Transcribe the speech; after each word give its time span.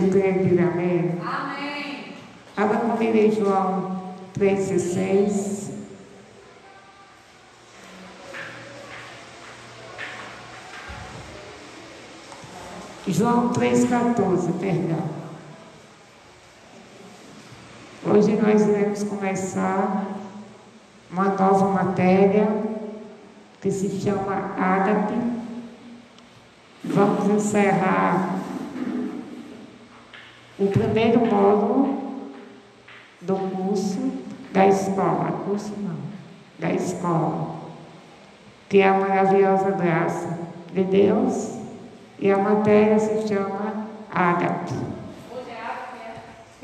Creio 0.00 0.70
amém. 0.70 1.18
Amém. 1.20 2.14
Abra 2.56 2.78
comigo 2.78 3.16
em 3.16 3.32
João 3.32 4.14
3,16. 4.38 5.72
João 13.08 13.52
3,14, 13.52 14.52
perdão. 14.60 15.02
Hoje 18.06 18.36
nós 18.36 18.68
iremos 18.68 19.02
começar 19.02 20.06
uma 21.10 21.30
nova 21.30 21.70
matéria 21.70 22.46
que 23.60 23.68
se 23.72 24.00
chama 24.00 24.54
Ágape. 24.56 25.14
Vamos 26.84 27.28
encerrar 27.30 28.37
o 30.58 30.66
primeiro 30.66 31.20
módulo 31.24 31.98
do 33.20 33.36
curso 33.36 33.98
da 34.52 34.66
escola, 34.66 35.42
curso 35.44 35.72
não, 35.78 35.96
da 36.58 36.72
escola, 36.72 37.56
que 38.68 38.78
é 38.78 38.88
a 38.88 38.98
maravilhosa 38.98 39.70
graça 39.70 40.38
de 40.72 40.82
Deus, 40.84 41.58
e 42.18 42.30
a 42.30 42.38
matéria 42.38 42.98
se 42.98 43.28
chama 43.28 43.86
Ágape. 44.10 44.74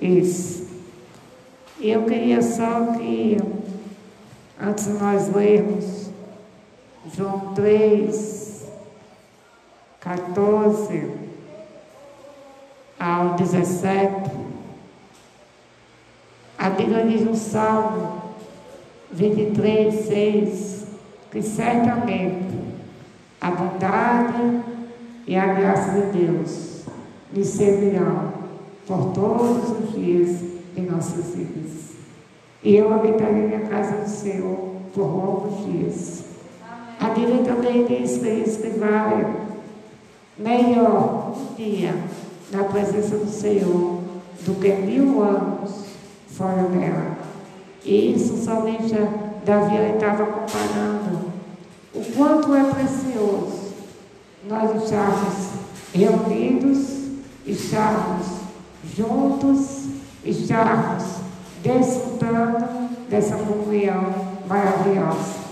Isso. 0.00 0.64
E 1.78 1.90
eu 1.90 2.04
queria 2.04 2.42
só 2.42 2.92
que, 2.96 3.36
antes 4.60 4.86
de 4.86 4.92
nós 4.94 5.32
lermos 5.32 6.10
João 7.14 7.54
3, 7.54 8.66
14, 10.00 11.23
ao 13.04 13.34
17, 13.34 14.30
a 16.56 16.70
Bíblia 16.70 17.04
diz 17.04 17.20
no 17.20 17.36
Salmo 17.36 18.22
23, 19.12 20.06
6, 20.06 20.86
que 21.30 21.42
certamente 21.42 22.54
a 23.42 23.50
bondade 23.50 24.62
e 25.26 25.36
a 25.36 25.52
graça 25.52 25.90
de 25.90 26.18
Deus 26.18 26.84
me 27.30 27.44
servirão 27.44 28.32
por 28.86 29.12
todos 29.12 29.70
os 29.70 29.92
dias 29.92 30.40
de 30.74 30.80
nossas 30.80 31.34
vidas. 31.34 31.90
E 32.62 32.74
eu 32.74 32.90
habitarei 32.94 33.48
na 33.48 33.68
casa 33.68 33.96
do 33.98 34.08
Senhor 34.08 34.76
por 34.94 35.02
longos 35.02 35.66
dias. 35.66 36.24
A 36.98 37.10
Bíblia 37.10 37.42
também 37.42 37.84
diz 37.84 38.16
que 38.56 38.68
vai 38.78 39.44
melhor 40.38 41.34
um 41.36 41.54
dia 41.54 41.92
na 42.52 42.64
presença 42.64 43.16
do 43.16 43.30
Senhor 43.30 44.00
do 44.40 44.54
que 44.60 44.68
mil 44.72 45.22
anos 45.22 45.84
fora 46.28 46.62
dela. 46.64 47.16
E 47.84 48.14
isso 48.14 48.36
somente 48.44 48.94
Davi 49.44 49.76
estava 49.94 50.24
comparando 50.26 51.32
o 51.94 52.02
quanto 52.16 52.54
é 52.54 52.64
precioso 52.64 53.74
nós 54.48 54.82
estarmos 54.82 55.48
reunidos, 55.92 56.78
estarmos 57.46 58.26
juntos, 58.96 59.84
estarmos 60.24 61.04
desfrutando 61.62 62.88
dessa 63.08 63.36
comunhão 63.36 64.14
maravilhosa. 64.46 65.44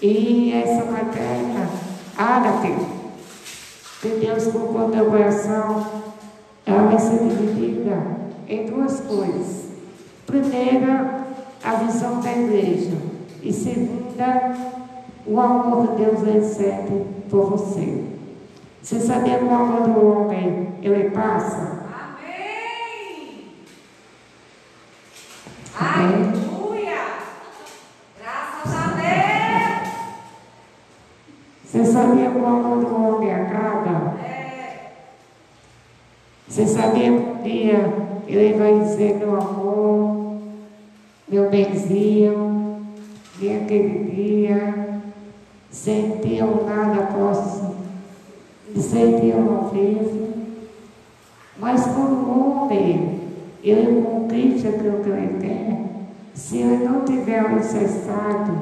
E 0.00 0.52
essa 0.52 0.84
matéria 0.84 1.68
árabe 2.16 2.76
que 4.00 4.08
Deus 4.08 4.46
colocou 4.48 4.88
no 4.88 4.96
meu 4.96 5.06
coração 5.06 6.11
ela 6.66 6.88
vai 6.88 6.98
ser 6.98 7.18
dividida 7.18 8.02
em 8.48 8.66
duas 8.66 9.00
coisas. 9.00 9.68
Primeira, 10.26 11.24
a 11.62 11.74
visão 11.74 12.20
da 12.20 12.32
igreja. 12.32 12.96
E 13.42 13.52
segunda, 13.52 14.54
o 15.26 15.40
amor 15.40 15.88
que 15.88 16.04
Deus 16.04 16.22
recebe 16.22 17.04
por 17.28 17.50
você. 17.50 18.04
Você 18.82 19.00
sabia 19.00 19.38
que 19.38 19.44
o 19.44 19.54
amor 19.54 19.88
do 19.88 20.06
homem, 20.06 20.74
ele 20.82 21.10
passa? 21.10 21.82
Amém! 21.92 23.54
Aleluia! 25.78 27.02
Graças 28.18 28.74
a 28.74 28.86
Deus! 28.94 29.92
Você 31.64 31.84
sabia 31.84 32.30
que 32.30 32.38
o 32.38 32.46
amor 32.46 32.84
do 32.84 32.94
homem 32.94 33.32
acaba? 33.32 34.21
Você 36.52 36.66
sabia 36.66 37.04
que 37.04 37.10
um 37.10 37.42
dia 37.42 37.94
ele 38.28 38.52
vai 38.58 38.78
dizer 38.78 39.16
meu 39.16 39.40
amor, 39.40 40.36
meu 41.26 41.48
benzinho, 41.48 42.76
vem 43.38 43.56
aquele 43.56 44.10
dia, 44.10 45.00
sem 45.70 46.18
ti 46.18 46.36
eu 46.36 46.62
nada 46.66 47.06
posso, 47.06 47.74
sem 48.78 49.18
ti 49.18 49.28
eu 49.28 49.40
não 49.40 49.70
vivo. 49.70 50.28
Mas 51.58 51.86
quando 51.86 52.22
o 52.22 52.64
homem, 52.64 53.20
ele 53.64 54.02
conquista 54.02 54.68
aquilo 54.68 55.02
que 55.02 55.08
ele 55.08 55.38
quer, 55.40 55.84
se 56.34 56.58
ele 56.58 56.84
não 56.86 57.02
tiver 57.06 57.38
alicerçado 57.38 58.52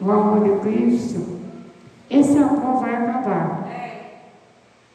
no 0.00 0.10
amor 0.10 0.44
de 0.44 0.60
Cristo, 0.60 1.20
esse 2.08 2.38
amor 2.38 2.80
vai 2.80 2.94
acabar. 2.94 3.68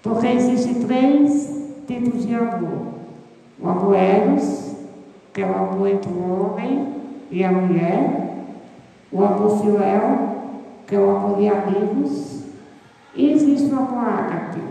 Porque 0.01 0.25
existem 0.25 0.73
três 0.85 1.58
tipos 1.89 2.27
de 2.27 2.35
amor. 2.35 2.93
O 3.59 3.67
amor 3.67 3.95
eros, 3.95 4.75
que 5.33 5.41
é 5.41 5.45
o 5.45 5.55
amor 5.55 5.87
entre 5.87 6.11
o 6.11 6.21
homem 6.21 6.93
e 7.31 7.43
a 7.43 7.51
mulher. 7.51 8.45
O 9.11 9.23
amor 9.23 9.59
filéu, 9.59 10.19
que 10.85 10.95
é 10.95 10.99
o 10.99 11.09
amor 11.09 11.37
de 11.37 11.47
amigos. 11.47 12.43
E 13.15 13.31
existe 13.31 13.73
o 13.73 13.79
amor 13.79 14.07
ágape, 14.07 14.61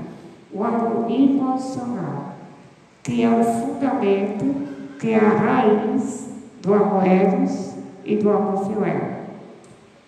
o 0.54 0.62
amor 0.62 1.10
incondicional, 1.10 2.34
que 3.02 3.24
é 3.24 3.28
o 3.28 3.42
fundamento, 3.42 4.68
que 5.00 5.10
é 5.10 5.18
a 5.18 5.28
raiz 5.28 6.28
do 6.62 6.72
amor 6.72 7.04
eros 7.04 7.74
e 8.04 8.16
do 8.16 8.30
amor 8.30 8.64
filéu. 8.64 9.18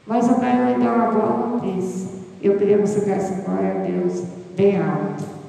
Mas 0.07 0.29
eu 0.29 0.37
quero 0.37 0.73
lhe 0.73 0.85
dar 0.85 0.95
uma 0.95 1.11
boa 1.11 1.47
notícia. 1.49 2.09
Eu 2.41 2.57
queria 2.57 2.79
que 2.79 2.87
você 2.87 3.01
desse 3.01 3.43
glória 3.43 3.73
a 3.73 3.85
Deus 3.85 4.25
bem 4.57 4.81
alto. 4.81 5.40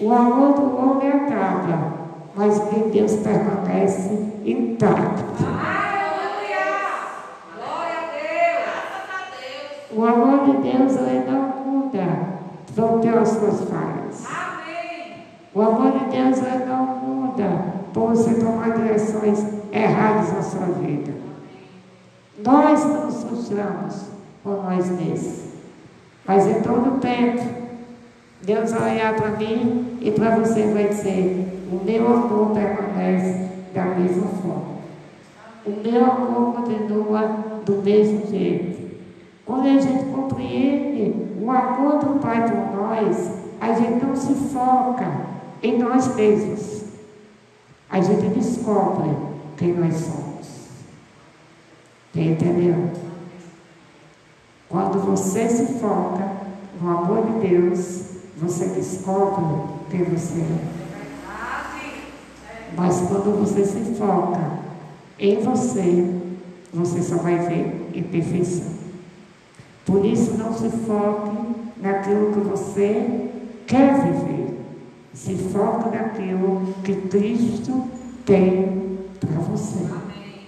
O 0.00 0.12
amor 0.12 0.54
do 0.54 0.76
homem 0.76 1.08
acaba, 1.08 1.92
mas 2.36 2.56
o 2.56 2.66
de 2.66 2.90
Deus 2.90 3.16
permanece 3.16 4.12
intacto. 4.44 5.44
Aleluia! 5.44 6.68
Glória 7.56 7.98
a 7.98 9.24
Deus! 9.34 9.98
O 9.98 10.04
amor 10.04 10.44
de 10.44 10.70
Deus 10.70 10.96
ele 10.96 11.28
não 11.28 11.48
muda 11.66 12.06
vão 12.74 13.00
ter 13.00 13.18
as 13.18 13.28
suas 13.28 13.68
falhas. 13.68 14.24
Amém! 14.24 15.24
O 15.52 15.62
amor 15.62 15.90
de 15.98 16.04
Deus 16.16 16.38
ele 16.38 16.64
não 16.64 16.86
muda 16.86 17.64
por 17.92 18.10
você 18.10 18.34
tomar 18.34 18.70
direções 18.70 19.44
erradas 19.72 20.32
na 20.32 20.42
sua 20.42 20.66
vida. 20.66 21.12
Nós 22.44 22.84
não 22.84 23.10
frustramos 23.10 24.10
por 24.44 24.62
nós 24.62 24.88
mesmos, 24.90 25.54
mas 26.24 26.46
em 26.46 26.62
todo 26.62 27.00
tempo 27.00 27.57
Deus 28.42 28.72
vai 28.72 28.94
olhar 28.94 29.14
para 29.16 29.30
mim 29.30 29.98
e 30.00 30.10
para 30.10 30.36
você 30.36 30.62
vai 30.72 30.88
dizer: 30.88 31.66
o 31.70 31.84
meu 31.84 32.06
amor 32.06 32.54
permanece 32.54 33.48
da 33.74 33.84
mesma 33.84 34.28
forma. 34.28 34.78
O 35.66 35.70
meu 35.82 36.04
amor 36.04 36.54
continua 36.54 37.60
do 37.64 37.82
mesmo 37.82 38.26
jeito. 38.30 38.78
Quando 39.44 39.66
a 39.66 39.80
gente 39.80 40.04
compreende 40.06 41.14
o 41.40 41.50
amor 41.50 41.98
do 41.98 42.20
Pai 42.20 42.48
por 42.48 42.76
nós, 42.76 43.32
a 43.60 43.72
gente 43.72 44.04
não 44.04 44.14
se 44.14 44.34
foca 44.52 45.10
em 45.62 45.78
nós 45.78 46.14
mesmos. 46.14 46.84
A 47.90 48.00
gente 48.00 48.28
descobre 48.28 49.10
quem 49.56 49.74
nós 49.74 49.94
somos. 49.94 50.68
Entendeu? 52.14 52.90
Quando 54.68 55.00
você 55.00 55.48
se 55.48 55.78
foca 55.78 56.28
no 56.80 56.90
amor 56.90 57.26
de 57.26 57.48
Deus, 57.48 58.07
você 58.40 58.66
descobre 58.66 59.44
quem 59.90 60.04
você 60.04 60.40
é. 60.40 60.78
Mas 62.76 63.00
quando 63.08 63.40
você 63.40 63.64
se 63.64 63.94
foca 63.96 64.40
em 65.18 65.42
você, 65.42 66.20
você 66.72 67.02
só 67.02 67.16
vai 67.16 67.38
ver 67.38 67.90
imperfeição. 67.94 68.78
Por 69.84 70.04
isso, 70.04 70.36
não 70.36 70.52
se 70.52 70.68
foque 70.70 71.36
naquilo 71.78 72.32
que 72.32 72.40
você 72.40 73.30
quer 73.66 73.94
viver. 74.04 74.60
Se 75.12 75.34
foque 75.34 75.96
naquilo 75.96 76.74
que 76.84 76.94
Cristo 76.94 77.84
tem 78.24 78.98
para 79.18 79.40
você. 79.40 79.78
Amém. 79.78 80.46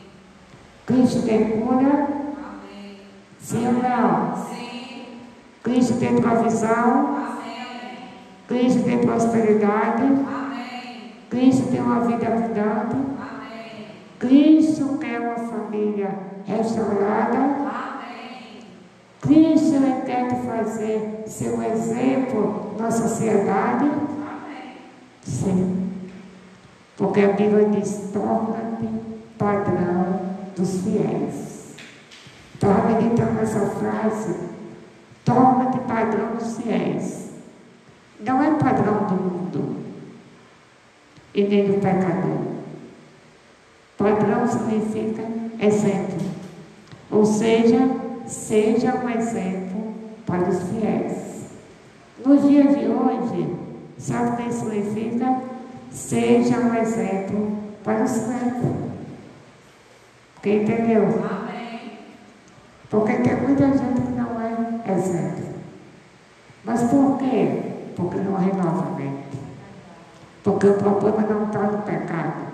Cristo 0.86 1.22
tem 1.22 1.60
cura? 1.60 2.08
Amém. 2.38 2.96
Sim 3.40 3.66
ou 3.66 3.72
não? 3.72 4.36
Sim. 4.46 5.02
Cristo 5.62 5.94
tem 5.98 6.20
provisão? 6.20 7.16
Amém. 7.16 7.39
Cristo 8.50 8.82
tem 8.82 8.98
prosperidade? 8.98 10.02
Amém. 10.02 11.12
Cristo 11.30 11.70
tem 11.70 11.80
uma 11.80 12.00
vida 12.00 12.26
abundante. 12.26 12.96
Amém. 12.96 13.86
Cristo 14.18 14.98
quer 14.98 15.20
uma 15.20 15.36
família 15.36 16.10
restaurada. 16.44 17.38
Amém. 17.38 18.58
Cristo 19.20 19.76
ele 19.76 20.02
quer 20.04 20.34
fazer 20.44 21.22
ser 21.28 21.50
um 21.50 21.62
exemplo 21.62 22.74
na 22.76 22.90
sociedade. 22.90 23.84
Amém. 23.84 24.74
Sim. 25.22 25.88
Porque 26.96 27.20
a 27.20 27.28
Bíblia 27.34 27.66
diz: 27.66 28.10
torna-te 28.12 28.88
padrão 29.38 30.22
dos 30.56 30.82
fiéis. 30.82 31.76
Estava 32.54 32.88
meditando 32.88 33.34
nessa 33.34 33.60
frase: 33.60 34.34
torna-te 35.24 35.78
padrão 35.86 36.34
dos 36.34 36.56
fiéis. 36.56 37.29
Não 38.24 38.42
é 38.42 38.50
padrão 38.58 39.06
do 39.06 39.14
mundo 39.14 39.76
e 41.34 41.42
nem 41.44 41.66
do 41.66 41.74
pecador. 41.74 42.50
Padrão 43.96 44.46
significa 44.46 45.22
exemplo. 45.58 46.20
Ou 47.10 47.24
seja, 47.24 47.78
seja 48.26 48.94
um 48.94 49.08
exemplo 49.08 49.94
para 50.26 50.48
os 50.48 50.62
fiéis. 50.64 51.50
Nos 52.24 52.42
dias 52.42 52.78
de 52.78 52.86
hoje, 52.86 53.56
sabe 53.98 54.42
o 54.42 54.44
que 54.46 54.52
significa? 54.52 55.42
Seja 55.90 56.58
um 56.58 56.74
exemplo 56.74 57.58
para 57.82 58.04
os 58.04 58.12
fiéis. 58.12 58.40
Quem 60.42 60.62
entendeu? 60.62 61.02
Amém. 61.04 61.98
Porque 62.88 63.12
tem 63.12 63.36
muita 63.36 63.66
gente 63.66 64.00
que 64.00 64.12
não 64.12 64.40
é 64.40 64.92
exemplo. 64.92 65.54
Mas 66.64 66.82
por 66.84 67.18
quê? 67.18 67.69
Porque 67.96 68.18
não 68.18 68.36
renova 68.36 68.86
a 68.86 68.98
mente. 68.98 69.38
Porque 70.42 70.66
o 70.66 70.74
problema 70.74 71.22
não 71.22 71.46
está 71.46 71.62
no 71.62 71.78
pecado. 71.78 72.50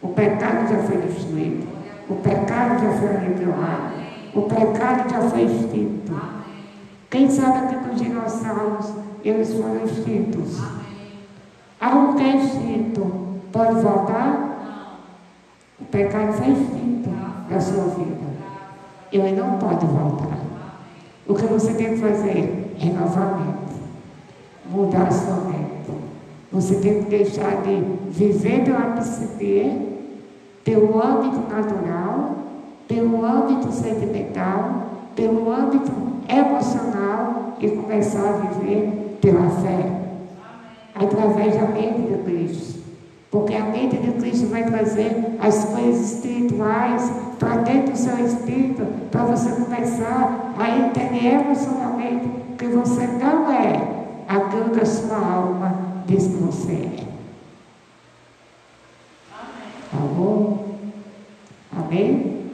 O 0.00 0.08
pecado 0.08 0.68
já 0.68 0.82
foi 0.82 0.98
destruído. 0.98 1.66
O 2.08 2.16
pecado 2.16 2.82
já 2.82 2.92
foi 2.92 3.16
aniquilado. 3.16 3.94
O 4.34 4.42
pecado 4.42 5.10
já 5.10 5.20
foi 5.22 5.44
extinto. 5.44 6.14
Quem 7.10 7.30
sabe 7.30 7.58
aqui 7.58 7.88
nos 7.88 8.00
dinossauros 8.00 8.92
eles 9.24 9.54
foram 9.54 9.84
extintos? 9.84 10.60
Algo 11.80 12.14
que 12.14 12.22
é 12.22 12.36
extinto 12.36 13.40
pode 13.52 13.80
voltar? 13.80 14.46
O 15.80 15.84
pecado 15.86 16.32
foi 16.34 16.52
extinto 16.52 17.10
da 17.50 17.60
sua 17.60 17.84
vida. 17.94 18.26
Ele 19.12 19.32
não 19.32 19.58
pode 19.58 19.86
voltar. 19.86 20.38
O 21.26 21.34
que 21.34 21.46
você 21.46 21.74
tem 21.74 21.94
que 21.94 22.00
fazer? 22.00 22.74
Renovar 22.78 23.34
a 23.34 23.36
mente. 23.36 23.55
Mudar 24.70 25.06
a 25.06 25.10
sua 25.10 25.36
mente. 25.36 25.66
Você 26.52 26.76
tem 26.76 27.02
que 27.02 27.10
deixar 27.10 27.62
de 27.62 27.82
viver 28.10 28.64
pela 28.64 28.92
psique, 28.92 29.96
pelo 30.64 31.02
âmbito 31.02 31.40
natural, 31.52 32.36
pelo 32.88 33.24
âmbito 33.24 33.70
sentimental, 33.72 34.82
pelo 35.14 35.52
âmbito 35.52 35.92
emocional 36.28 37.56
e 37.60 37.68
começar 37.68 38.28
a 38.28 38.32
viver 38.32 39.18
pela 39.20 39.48
fé. 39.50 39.90
Através 40.94 41.54
da 41.54 41.66
mente 41.68 42.00
de 42.00 42.18
Cristo. 42.24 42.80
Porque 43.30 43.54
a 43.54 43.64
mente 43.64 43.96
de 43.98 44.12
Cristo 44.12 44.46
vai 44.46 44.64
trazer 44.64 45.36
as 45.40 45.66
coisas 45.66 46.12
espirituais 46.12 47.12
para 47.38 47.56
dentro 47.56 47.92
do 47.92 47.98
seu 47.98 48.18
espírito, 48.24 48.86
para 49.10 49.24
você 49.24 49.50
começar 49.50 50.54
a 50.58 50.70
entender 50.70 51.34
emocionalmente 51.34 52.28
que 52.56 52.66
você 52.66 53.06
não 53.06 53.52
é 53.52 53.95
aquilo 54.28 54.70
que 54.70 54.80
a 54.80 54.86
sua 54.86 55.16
alma 55.16 56.02
diz 56.06 56.26
que 56.26 56.36
você 56.36 56.72
é. 56.72 57.06
Tá 59.90 59.98
bom? 59.98 60.78
Amém? 61.76 62.50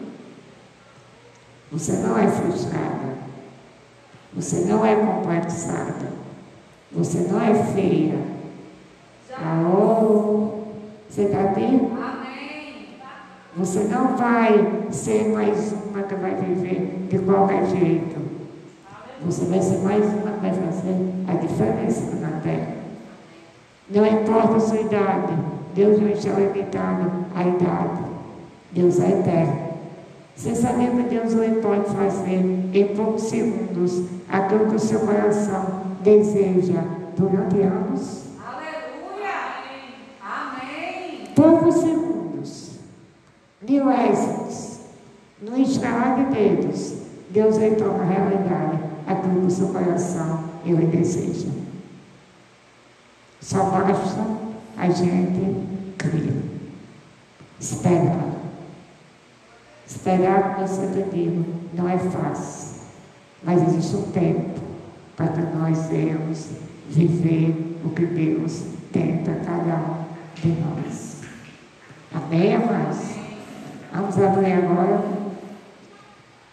Você 1.71 1.93
não 1.93 2.19
é 2.19 2.29
frustrada. 2.29 3.19
Você 4.35 4.65
não 4.67 4.85
é 4.85 4.95
complexada. 4.97 6.13
Você 6.93 7.19
não 7.21 7.41
é 7.41 7.55
feia. 7.73 8.19
Alô? 9.37 10.65
Você 11.09 11.23
está 11.23 11.45
bem? 11.49 11.91
Amém. 11.97 12.89
Você 13.57 13.85
não 13.85 14.17
vai 14.17 14.89
ser 14.91 15.29
mais 15.29 15.73
uma 15.73 16.03
que 16.03 16.15
vai 16.15 16.35
viver 16.35 17.07
de 17.11 17.19
qualquer 17.19 17.67
jeito. 17.67 18.21
Você 19.25 19.45
vai 19.47 19.61
ser 19.63 19.79
mais 19.79 20.05
uma 20.05 20.33
que 20.33 20.41
vai 20.41 20.55
fazer 20.55 21.12
a 21.29 21.35
diferença 21.35 22.17
na 22.17 22.41
terra. 22.41 22.83
Não 23.91 24.07
importa 24.07 24.57
a 24.57 24.61
sua 24.61 24.81
idade, 24.81 25.35
Deus 25.75 26.01
não 26.01 26.09
está 26.09 26.31
limitado 26.31 27.11
à 27.35 27.43
idade. 27.43 28.03
Deus 28.73 28.99
é 29.01 29.21
eterno. 29.21 29.73
Você 30.35 30.55
sabia 30.55 30.91
que 30.91 31.03
Deus 31.03 31.35
ele 31.35 31.61
pode 31.61 31.95
fazer 31.95 32.71
em 32.73 32.97
poucos 32.97 33.25
segundos 33.25 34.03
aquilo 34.29 34.67
que 34.67 34.77
o 34.77 34.79
seu 34.79 35.01
coração 35.01 35.83
deseja 36.03 36.83
durante 37.17 37.61
anos? 37.61 38.25
Aleluia. 38.43 39.35
Amém. 40.23 41.29
poucos 41.37 41.75
segundos, 41.75 42.79
milésimos, 43.69 44.81
no 45.41 45.57
estralar 45.59 46.17
de 46.17 46.35
dedos, 46.35 46.95
Deus 47.31 47.59
aí 47.59 47.75
torna 47.77 48.05
realidade 48.05 48.79
aquilo 49.07 49.41
que 49.41 49.47
o 49.47 49.51
seu 49.51 49.69
coração 49.69 50.52
ele 50.65 50.87
deseja. 50.87 51.49
Só 53.41 53.65
basta 53.65 54.25
a 54.77 54.89
gente 54.89 55.67
crer. 55.99 56.43
Esperar. 57.59 58.33
Esperar, 59.87 60.55
como 60.55 60.67
eu 60.67 60.69
sempre 60.69 61.03
digo, 61.13 61.45
não 61.75 61.89
é 61.89 61.99
fácil. 61.99 62.83
Mas 63.43 63.63
existe 63.63 63.97
um 63.97 64.11
tempo 64.13 64.61
para 65.17 65.43
nós 65.55 65.87
venhamos 65.87 66.49
viver 66.89 67.79
o 67.85 67.91
que 67.91 68.07
Deus 68.07 68.63
para 68.93 69.35
cada 69.37 69.77
um 69.77 70.05
de 70.35 70.49
nós. 70.61 71.23
Amém, 72.15 72.55
amados? 72.55 72.99
Vamos 73.93 74.19
abrir 74.19 74.53
agora 74.53 75.03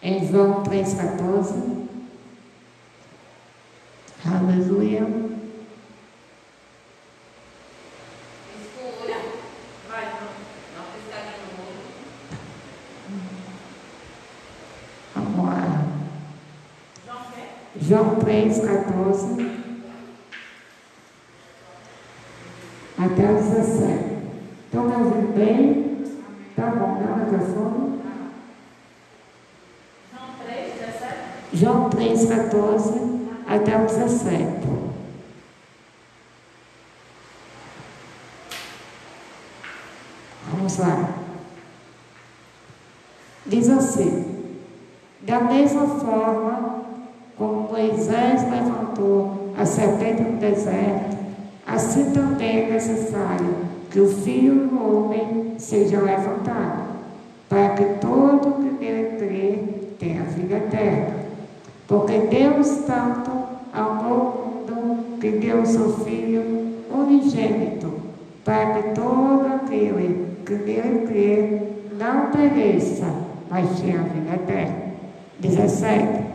em 0.02 0.26
João 0.26 0.62
3,14. 0.62 1.89
Aleluia. 4.22 5.06
Escolha. 8.60 9.16
Vai, 9.88 10.04
não. 10.04 10.28
Não 10.76 10.84
precisa 10.92 11.20
no 11.38 11.46
mundo. 11.56 11.80
Vamos 15.14 15.46
lá. 15.46 15.86
João 17.06 17.22
quê? 17.34 17.42
João 17.80 18.16
3,14 18.16 19.60
até 22.98 23.30
o 23.30 23.34
17. 23.36 24.20
Estão 24.66 24.84
me 24.84 24.94
ouvindo 24.96 25.34
bem? 25.34 26.04
Tá 26.54 26.66
bom, 26.66 27.02
dá 27.02 27.14
o 27.14 27.18
microfone. 27.20 28.00
João 30.12 30.34
3, 30.44 30.74
17. 30.74 31.16
João 31.54 31.88
3,14 31.88 33.19
até 33.50 33.76
o 33.76 33.84
17. 33.84 34.46
Vamos 40.52 40.78
lá. 40.78 41.08
Diz 43.44 43.68
assim: 43.68 44.54
Da 45.22 45.40
mesma 45.40 45.86
forma 45.98 46.84
como 47.36 47.68
Moisés 47.68 48.48
levantou 48.48 49.52
a 49.58 49.66
serpente 49.66 50.22
no 50.22 50.38
deserto, 50.38 51.16
assim 51.66 52.12
também 52.12 52.66
é 52.66 52.70
necessário 52.70 53.56
que 53.90 53.98
o 53.98 54.08
Filho 54.22 54.68
do 54.68 54.96
Homem 54.96 55.54
seja 55.58 56.00
levantado, 56.00 56.84
para 57.48 57.70
que 57.70 57.84
todo 58.00 58.62
que 58.62 58.84
nele 58.84 59.16
crê 59.16 59.58
tenha 59.98 60.22
vida 60.22 60.56
eterna. 60.56 61.19
Porque 61.90 62.18
Deus 62.18 62.84
tanto 62.86 63.32
amou 63.72 64.14
o 64.14 64.72
mundo 64.72 65.18
que 65.20 65.28
deu 65.28 65.66
seu 65.66 65.92
Filho 66.04 66.72
unigênito, 66.88 67.92
para 68.44 68.74
que 68.74 68.94
todo 68.94 69.44
aquele 69.56 70.36
que 70.46 70.54
nele 70.54 71.04
crê 71.08 71.62
não 71.98 72.30
pereça, 72.30 73.12
mas 73.50 73.80
tenha 73.80 74.04
vida 74.04 74.36
eterna. 74.36 74.76
17. 75.40 76.26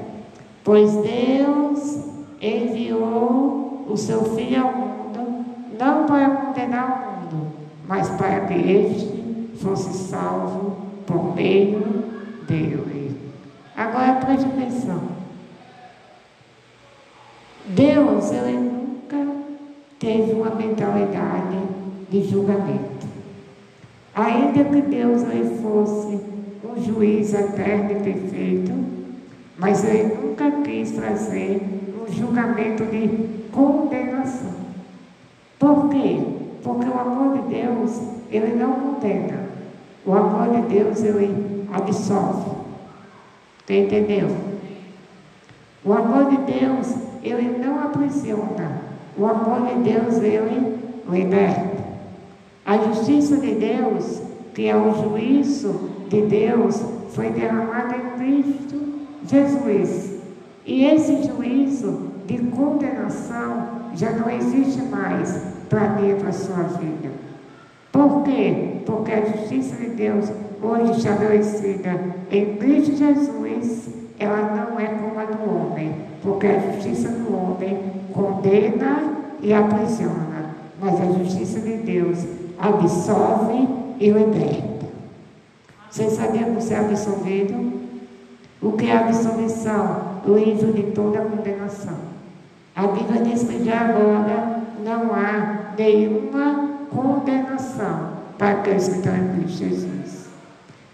Pois 0.61 0.91
Deus 0.91 1.99
enviou 2.41 3.85
o 3.87 3.95
seu 3.95 4.25
Filho 4.35 4.61
ao 4.61 4.73
mundo, 4.73 5.45
não 5.79 6.05
para 6.05 6.29
condenar 6.31 7.29
o 7.31 7.37
mundo, 7.37 7.47
mas 7.87 8.09
para 8.09 8.41
que 8.41 8.55
este 8.55 9.55
fosse 9.63 9.93
salvo 10.09 10.75
por 11.07 11.33
meio 11.33 12.03
dele. 12.45 13.17
Agora 13.77 14.15
preste 14.15 14.47
atenção. 14.47 15.14
Deus, 17.69 18.31
ele 18.31 18.57
nunca 18.57 19.17
teve 19.99 20.33
uma 20.33 20.51
mentalidade 20.51 21.57
de 22.09 22.23
julgamento. 22.23 23.07
Ainda 24.13 24.63
que 24.63 24.81
Deus 24.81 25.23
fosse 25.61 26.19
um 26.63 26.81
juiz 26.81 27.33
eterno 27.33 27.91
e 27.91 27.95
perfeito, 27.95 28.71
mas 29.57 29.83
ele 29.83 30.15
nunca 30.15 30.51
quis 30.61 30.91
trazer 30.91 31.61
um 31.99 32.11
julgamento 32.13 32.85
de 32.85 33.49
condenação. 33.51 34.53
Por 35.57 35.89
quê? 35.89 36.21
Porque 36.63 36.87
o 36.87 36.99
amor 36.99 37.37
de 37.39 37.55
Deus, 37.55 38.01
ele 38.29 38.55
não 38.55 38.73
condena. 38.73 39.45
O 40.05 40.13
amor 40.13 40.49
de 40.49 40.61
Deus, 40.73 41.03
ele 41.03 41.65
absolve. 41.73 42.51
Está 43.61 43.73
entendeu? 43.73 44.29
O 45.83 45.93
amor 45.93 46.29
de 46.29 46.37
Deus, 46.37 46.95
ele 47.29 47.57
não 47.63 47.79
aprisiona. 47.79 48.81
O 49.17 49.25
amor 49.25 49.67
de 49.67 49.91
Deus, 49.91 50.17
ele 50.21 50.77
liberta. 51.09 51.85
A 52.65 52.77
justiça 52.77 53.37
de 53.37 53.55
Deus, 53.55 54.21
que 54.53 54.67
é 54.67 54.75
o 54.75 54.93
juízo 54.93 55.89
de 56.09 56.21
Deus, 56.21 56.81
foi 57.09 57.29
derramada 57.29 57.95
em 57.95 58.17
Cristo 58.17 58.81
Jesus. 59.27 60.19
E 60.65 60.85
esse 60.85 61.23
juízo 61.23 62.11
de 62.25 62.37
condenação 62.39 63.67
já 63.93 64.11
não 64.11 64.29
existe 64.29 64.81
mais 64.83 65.39
para 65.69 65.89
mim 65.89 66.11
e 66.11 66.15
para 66.15 66.29
a 66.29 66.33
sua 66.33 66.63
vida. 66.63 67.11
Por 67.91 68.23
quê? 68.23 68.81
Porque 68.85 69.11
a 69.11 69.25
justiça 69.25 69.75
de 69.75 69.91
Deus, 69.91 70.31
hoje 70.61 70.97
estabelecida 70.97 71.99
em 72.29 72.57
Cristo 72.57 72.95
Jesus, 72.95 73.89
ela 74.19 74.55
não 74.55 74.79
é 74.79 74.87
como 74.87 75.19
a 75.19 75.25
do 75.25 75.49
homem, 75.49 75.93
porque 76.25 76.47
a 76.47 76.59
justiça 76.59 77.09
do 77.09 77.37
homem 77.37 77.79
condena 78.11 79.13
e 79.41 79.53
aprisiona, 79.53 80.55
mas 80.81 80.99
a 80.99 81.05
justiça 81.19 81.59
de 81.59 81.77
Deus 81.77 82.25
absolve 82.59 83.67
e 83.99 84.09
liberta. 84.09 84.87
Você 85.89 86.09
sabia 86.09 86.43
que 86.43 86.73
é 86.73 86.77
absolvido? 86.77 87.73
O 88.61 88.71
que 88.71 88.89
é 88.89 88.97
absolvição? 88.97 90.15
Livro 90.25 90.73
de 90.73 90.83
toda 90.91 91.21
condenação. 91.21 91.93
A 92.75 92.87
Bíblia 92.87 93.21
diz 93.21 93.43
que 93.43 93.63
já 93.63 93.81
agora 93.81 94.61
não 94.83 95.13
há 95.13 95.73
nenhuma 95.77 96.69
condenação 96.89 98.15
para 98.37 98.51
aqueles 98.51 98.89
que 98.89 98.95
estão 98.97 99.15
em 99.15 99.27
Cristo 99.35 99.57
Jesus. 99.59 100.25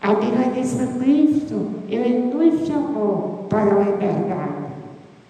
A 0.01 0.13
Bíblia 0.13 0.51
diz 0.53 0.73
que 0.73 1.00
Cristo, 1.00 1.69
Ele 1.88 2.33
nos 2.33 2.67
chamou 2.67 3.45
para 3.50 3.75
a 3.75 3.79
liberdade. 3.79 4.61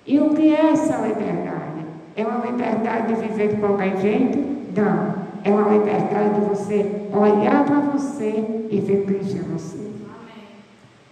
E 0.06 0.20
o 0.20 0.34
que 0.34 0.54
é 0.54 0.72
essa 0.72 0.98
liberdade? 0.98 1.86
É 2.16 2.26
uma 2.26 2.46
liberdade 2.46 3.14
de 3.14 3.22
viver 3.22 3.50
de 3.50 3.56
qualquer 3.58 3.98
jeito? 3.98 4.38
Não. 4.76 5.22
É 5.44 5.50
uma 5.50 5.70
liberdade 5.70 6.36
de 6.36 6.42
você 6.42 7.08
olhar 7.14 7.66
para 7.66 7.80
você 7.80 8.68
e 8.70 8.80
ver 8.80 9.06
Cristo 9.06 9.38
em 9.38 9.52
você. 9.52 9.92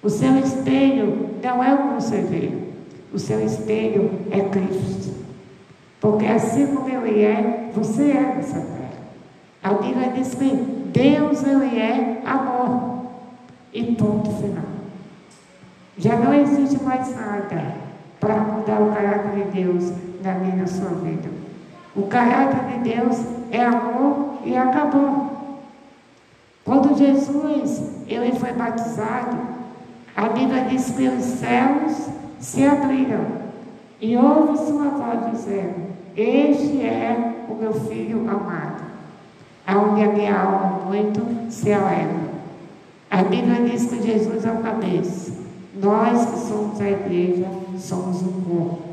O 0.01 0.09
seu 0.09 0.37
espelho 0.37 1.29
não 1.43 1.63
é 1.63 1.73
o 1.73 1.77
que 1.77 1.93
você 1.95 2.17
vê. 2.21 2.51
O 3.13 3.19
seu 3.19 3.43
espelho 3.43 4.11
é 4.31 4.41
Cristo. 4.41 5.13
Porque 5.99 6.25
assim 6.25 6.67
como 6.67 6.87
Ele 6.87 7.23
é, 7.23 7.69
você 7.73 8.11
é 8.11 8.35
nessa 8.35 8.59
terra. 8.59 8.89
A 9.61 9.73
Bíblia 9.73 10.11
diz 10.15 10.33
que 10.35 10.49
Deus 10.93 11.43
ele 11.43 11.77
é 11.77 12.21
amor. 12.25 13.07
E 13.73 13.83
ponto 13.95 14.31
final. 14.31 14.63
Já 15.97 16.15
não 16.15 16.33
existe 16.33 16.81
mais 16.83 17.13
nada 17.15 17.88
para 18.19 18.35
mudar 18.35 18.81
o 18.81 18.93
caráter 18.93 19.43
de 19.43 19.51
Deus 19.51 19.91
na 20.23 20.33
minha 20.33 20.57
na 20.57 20.67
sua 20.67 20.89
vida. 20.89 21.29
O 21.95 22.03
caráter 22.03 22.79
de 22.79 22.89
Deus 22.93 23.21
é 23.51 23.63
amor 23.65 24.39
e 24.43 24.55
acabou. 24.55 25.29
Quando 26.63 26.97
Jesus 26.97 27.81
ele 28.07 28.33
foi 28.33 28.53
batizado, 28.53 29.37
a 30.15 30.29
Bíblia 30.29 30.65
diz 30.65 30.91
que 30.91 31.07
os 31.07 31.23
céus 31.23 32.09
se 32.39 32.65
abriram 32.65 33.25
e 34.01 34.15
ouve 34.17 34.57
sua 34.57 34.89
voz 34.89 35.31
dizendo: 35.31 35.87
Este 36.15 36.81
é 36.83 37.45
o 37.49 37.55
meu 37.55 37.73
filho 37.73 38.29
amado, 38.29 38.83
aonde 39.65 40.03
a 40.03 40.09
minha 40.09 40.39
alma 40.39 40.81
muito 40.85 41.51
se 41.51 41.71
alegra. 41.71 42.29
A 43.09 43.23
Bíblia 43.23 43.67
diz 43.67 43.85
que 43.85 44.01
Jesus 44.01 44.45
é 44.45 44.51
o 44.51 44.57
cabeça. 44.57 45.33
Nós 45.81 46.25
que 46.25 46.39
somos 46.39 46.79
a 46.79 46.89
igreja, 46.89 47.47
somos 47.79 48.21
o 48.21 48.31
corpo. 48.47 48.89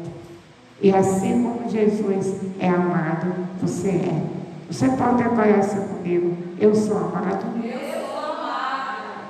E 0.80 0.94
assim 0.94 1.42
como 1.42 1.68
Jesus 1.68 2.34
é 2.58 2.68
amado, 2.68 3.34
você 3.60 3.88
é. 3.88 4.22
Você 4.70 4.88
pode 4.88 5.22
declarar 5.22 5.58
assim 5.58 5.80
comigo: 5.88 6.36
Eu 6.60 6.74
sou 6.74 6.98
amado. 6.98 7.46
Eu 7.64 7.78
sou 7.78 8.18
amado. 8.18 9.28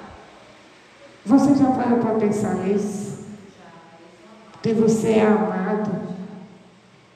Você 1.24 1.54
já 1.54 1.70
parou 1.70 1.98
para 1.98 2.14
pensar 2.14 2.54
nisso? 2.56 3.26
Que 4.62 4.72
você 4.72 5.10
é 5.10 5.26
amado. 5.26 6.16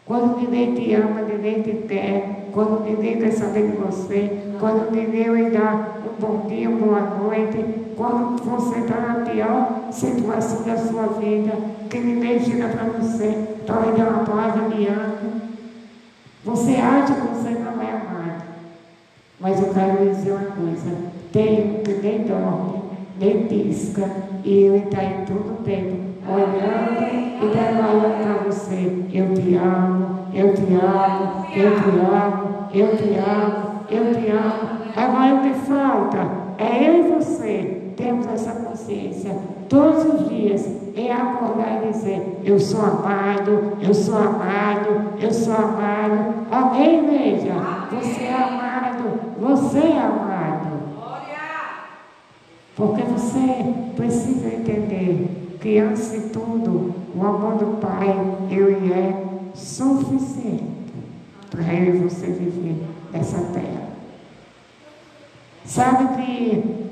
Quando 0.07 0.39
ninguém 0.39 0.75
te 0.75 0.95
ama, 0.95 1.23
ninguém 1.23 1.63
te 1.63 1.87
quer. 1.87 2.49
Quando 2.53 2.85
ninguém 2.85 3.19
quer 3.19 3.33
saber 3.33 3.71
de 3.71 3.77
você. 3.77 4.53
Quando 4.59 4.91
ninguém 4.91 5.33
lhe 5.33 5.51
dá 5.51 5.99
um 6.05 6.21
bom 6.21 6.47
dia, 6.49 6.69
uma 6.69 7.01
boa 7.01 7.29
noite. 7.29 7.65
Quando 7.97 8.43
você 8.43 8.81
está 8.81 9.01
na 9.01 9.15
pior 9.25 9.89
situação 9.93 10.63
da 10.63 10.77
sua 10.77 11.07
vida. 11.19 11.53
Que 11.91 11.99
ninguém 11.99 12.39
chega 12.39 12.69
para 12.69 12.85
você 12.85 13.57
para 13.67 13.87
lhe 13.87 13.99
dar 13.99 14.11
uma 14.11 14.25
palavra 14.25 14.69
de 14.69 14.87
ânimo. 14.87 15.41
Você 16.45 16.77
acha 16.77 17.15
que 17.15 17.27
você 17.27 17.51
não 17.51 17.83
é 17.83 17.91
amado. 17.91 18.45
Mas 19.41 19.61
eu 19.61 19.75
quero 19.75 20.05
lhe 20.05 20.11
dizer 20.11 20.31
uma 20.31 20.53
coisa. 20.53 20.97
Tem 21.33 21.81
um 21.81 21.83
que 21.83 21.95
nem 21.95 22.23
dorme, 22.23 22.83
nem 23.19 23.47
pisca. 23.49 24.09
E 24.45 24.53
ele 24.53 24.85
está 24.85 25.03
em 25.03 25.25
todo 25.25 25.59
o 25.59 25.65
tempo 25.65 25.97
olhando 26.29 27.03
e 27.13 27.49
declarando 27.49 28.23
para 28.23 28.45
você: 28.45 29.05
Eu 29.13 29.35
te 29.35 29.57
amo, 29.57 30.29
eu 30.33 30.55
te 30.55 30.63
amo, 30.63 31.47
eu 31.53 31.75
te 31.75 31.89
amo, 31.99 32.69
eu 32.73 32.97
te 32.97 33.19
amo, 33.19 33.81
eu 33.91 34.15
te 34.15 34.31
amo. 34.31 34.81
Agora 34.95 35.35
o 35.35 35.43
que 35.43 35.55
falta 35.67 36.31
é 36.57 36.89
eu 36.89 37.01
e 37.01 37.11
você 37.11 37.93
temos 37.97 38.29
essa 38.29 38.53
consciência 38.53 39.60
todos 39.71 40.05
os 40.05 40.29
dias 40.29 40.67
em 40.95 41.11
acordar 41.11 41.83
e 41.83 41.93
dizer: 41.93 42.41
Eu 42.45 42.59
sou 42.59 42.83
amado, 42.83 43.79
eu 43.81 43.95
sou 43.95 44.19
amado, 44.19 45.15
eu 45.19 45.33
sou 45.33 45.55
amado. 45.55 46.35
Amém, 46.51 47.05
igreja? 47.05 47.55
Você 47.93 48.25
é 48.25 48.35
amado, 48.35 49.21
você 49.39 49.79
é 49.79 49.99
amado. 49.99 50.81
Porque 52.75 53.03
você 53.03 53.75
precisa 53.95 54.49
entender 54.49 55.59
que, 55.61 55.79
antes 55.79 56.11
de 56.13 56.21
tudo, 56.31 56.95
o 57.15 57.25
amor 57.25 57.59
do 57.59 57.79
Pai, 57.79 58.09
ele 58.51 58.93
é 58.93 59.23
suficiente 59.55 60.65
para 61.51 61.75
eu 61.75 61.95
e 61.95 61.99
você 61.99 62.27
viver 62.27 62.83
nessa 63.13 63.39
terra. 63.53 63.91
Sabe 65.65 66.23
que 66.23 66.87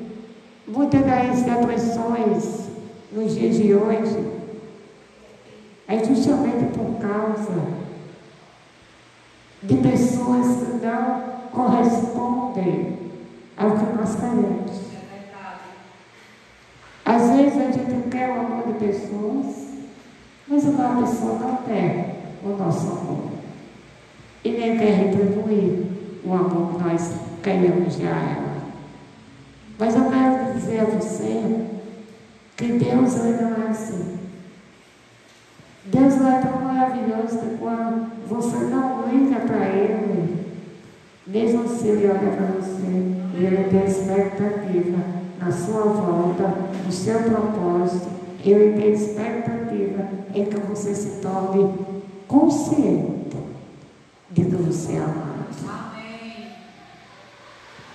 muitas 0.66 1.04
das 1.06 1.42
depressões 1.42 2.67
nos 3.12 3.34
dias 3.34 3.56
de 3.56 3.74
hoje 3.74 4.38
é 5.86 6.04
justamente 6.04 6.76
por 6.76 6.98
causa 7.00 7.64
de 9.62 9.76
pessoas 9.76 10.46
que 10.46 10.86
não 10.86 11.22
correspondem 11.50 12.98
ao 13.56 13.70
que 13.72 13.96
nós 13.96 14.14
queremos. 14.16 14.88
Às 17.04 17.30
vezes 17.30 17.56
a 17.56 17.70
gente 17.72 18.08
quer 18.10 18.28
o 18.28 18.40
amor 18.40 18.66
de 18.66 18.74
pessoas, 18.74 19.68
mas 20.46 20.66
a 20.66 21.00
pessoa 21.00 21.38
não 21.38 21.56
quer 21.66 22.16
o 22.44 22.48
nosso 22.50 22.86
amor. 22.86 23.30
E 24.44 24.50
nem 24.50 24.76
quer 24.76 24.92
retribuir 24.92 25.86
o 26.22 26.34
amor 26.34 26.74
que 26.74 26.84
nós 26.84 27.14
queremos 27.42 27.96
dar 27.96 28.14
a 28.14 28.30
ela. 28.30 28.58
Mas 29.78 29.96
eu 29.96 30.04
quero 30.10 30.52
dizer 30.54 30.80
a 30.80 30.84
você 30.84 31.77
que 32.58 32.72
Deus 32.72 33.14
ele 33.14 33.40
não 33.40 33.66
é 33.66 33.68
assim. 33.70 34.18
Deus 35.84 36.16
não 36.16 36.28
é 36.28 36.40
tão 36.40 36.60
maravilhoso 36.60 37.38
que 37.38 37.56
quando 37.56 38.10
você 38.28 38.56
não 38.56 39.08
liga 39.08 39.40
para 39.40 39.64
Ele, 39.68 40.44
mesmo 41.24 41.68
se 41.68 41.86
Ele 41.86 42.08
olha 42.08 42.32
para 42.32 42.60
você 42.60 43.14
e 43.34 43.44
Ele 43.44 43.70
tem 43.70 43.84
expectativa 43.84 44.98
na 45.40 45.52
sua 45.52 45.82
volta, 45.82 46.52
no 46.84 46.90
seu 46.90 47.20
propósito, 47.22 48.08
Ele 48.44 48.72
tem 48.78 48.92
expectativa 48.92 50.08
em 50.34 50.44
que 50.44 50.56
você 50.58 50.92
se 50.94 51.20
torne 51.20 51.72
consciente 52.26 53.36
de 54.32 54.44
que 54.44 54.56
você 54.56 54.94
é 54.94 54.98
amado. 54.98 55.38
Amém. 55.62 56.48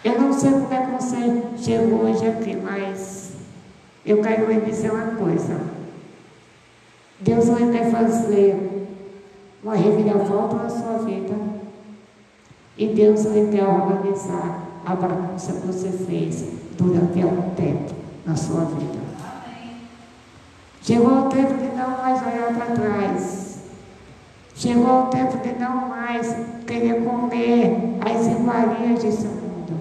Eu 0.05 0.21
não 0.21 0.31
sei 0.31 0.51
como 0.51 0.73
é 0.73 0.85
que 0.85 1.03
você 1.03 1.43
chegou 1.57 2.05
hoje 2.05 2.25
aqui, 2.25 2.55
mas 2.55 3.22
eu 4.05 4.21
quero 4.21 4.51
lhe 4.51 4.61
dizer 4.61 4.91
uma 4.91 5.15
coisa. 5.15 5.61
Deus 7.21 7.47
vai 7.47 7.71
quer 7.71 7.89
fazer 7.89 8.89
uma 9.63 9.75
reviravolta 9.75 10.57
na 10.57 10.69
sua 10.69 10.97
vida. 11.05 11.33
E 12.77 12.87
Deus 12.87 13.23
ele 13.25 13.55
quer 13.55 13.65
organizar 13.65 14.61
a 14.85 14.95
bagunça 14.95 15.53
que 15.53 15.67
você 15.67 15.89
fez 15.89 16.45
durante 16.77 17.21
algum 17.21 17.51
tempo 17.51 17.93
na 18.25 18.35
sua 18.35 18.65
vida. 18.65 18.99
Chegou 20.81 21.27
o 21.27 21.29
tempo 21.29 21.53
de 21.53 21.75
não 21.77 21.91
mais 21.91 22.21
olhar 22.21 22.53
para 22.53 22.75
trás. 22.75 23.59
Chegou 24.53 25.03
o 25.03 25.07
tempo 25.07 25.37
de 25.37 25.57
não 25.57 25.87
mais 25.87 26.35
querer 26.67 27.05
comer 27.05 27.99
as 28.01 28.27
iguarias 28.27 29.01
desse 29.01 29.27
mundo. 29.27 29.79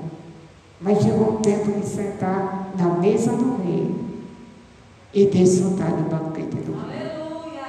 Mas 0.80 1.02
chegou 1.02 1.34
o 1.34 1.40
tempo 1.40 1.72
de 1.72 1.84
sentar 1.84 2.72
na 2.78 2.88
mesa 3.00 3.32
do 3.32 3.56
rei 3.64 4.11
e 5.14 5.26
desfrutar 5.26 5.90
do 5.94 6.08
banquete 6.08 6.56
do. 6.56 6.74
Aleluia. 6.74 7.62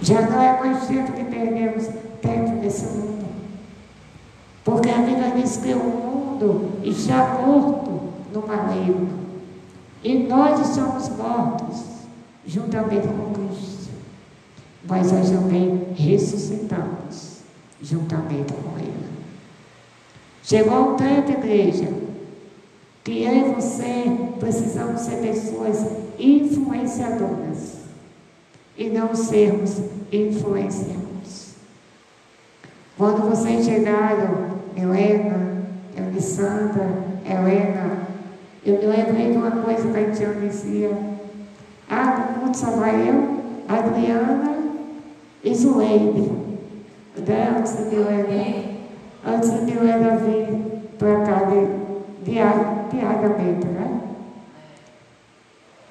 Já 0.00 0.22
não 0.22 0.40
é 0.40 0.58
mais 0.60 0.86
tempo 0.86 1.12
que 1.12 1.24
perdemos 1.24 1.86
tempo 2.22 2.52
nesse 2.60 2.86
mundo. 2.86 3.26
Porque 4.64 4.90
a 4.90 4.98
Bíblia 4.98 5.32
diz 5.36 5.56
que 5.58 5.72
o 5.72 5.78
mundo 5.78 6.80
está 6.82 7.38
morto 7.38 8.12
no 8.32 8.46
maligno. 8.46 9.18
E 10.02 10.26
nós 10.26 10.60
estamos 10.68 11.08
mortos 11.10 11.82
juntamente 12.46 13.08
com 13.08 13.32
Cristo. 13.32 13.90
Mas 14.86 15.12
nós 15.12 15.30
também 15.30 15.88
ressuscitamos 15.94 17.40
juntamente 17.82 18.52
com 18.52 18.78
Ele. 18.78 19.08
Chegou 20.42 20.92
o 20.92 20.94
tempo, 20.94 21.30
igreja, 21.30 21.88
que 23.04 23.22
eu 23.22 23.32
e 23.32 23.54
você 23.54 24.04
precisamos 24.38 25.00
ser 25.00 25.16
pessoas 25.16 25.84
influenciadoras 26.18 27.78
e 28.76 28.88
não 28.88 29.14
sermos 29.14 29.80
influenciados. 30.12 31.54
Quando 32.96 33.28
vocês 33.28 33.64
chegaram, 33.64 34.58
Helena, 34.76 35.64
Elisandra, 35.96 36.88
Helena, 37.24 38.08
eu 38.64 38.78
me 38.78 38.86
lembrei 38.86 39.32
de 39.32 39.38
uma 39.38 39.50
coisa 39.50 39.88
que 39.88 39.96
a 39.96 40.12
gente 40.12 40.40
dizia. 40.40 40.90
Ah, 41.88 42.32
no 42.36 42.46
mundo 42.46 42.56
só 42.56 42.70
vai 42.72 43.08
eu, 43.08 43.38
Adriana 43.68 44.58
e 45.42 45.54
Zuleide. 45.54 46.30
Antes 47.16 47.76
de 47.88 47.96
Helena, 47.96 48.64
antes 49.26 49.50
de 49.66 49.72
Helena 49.72 50.16
vir 50.16 50.48
para 50.98 51.20
cá 51.22 51.44
diariamente, 52.28 53.66
né? 53.66 54.00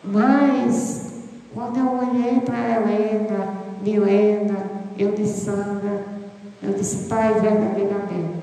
Mas, 0.04 1.24
quando 1.54 1.78
eu 1.78 1.98
olhei 1.98 2.40
para 2.42 2.58
Helena, 2.58 3.58
Milena, 3.82 4.58
eu 4.98 5.12
disse, 5.12 5.46
Sandra, 5.46 6.06
eu 6.62 6.74
disse, 6.74 7.08
Pai, 7.08 7.34
verdadeiramente, 7.34 8.38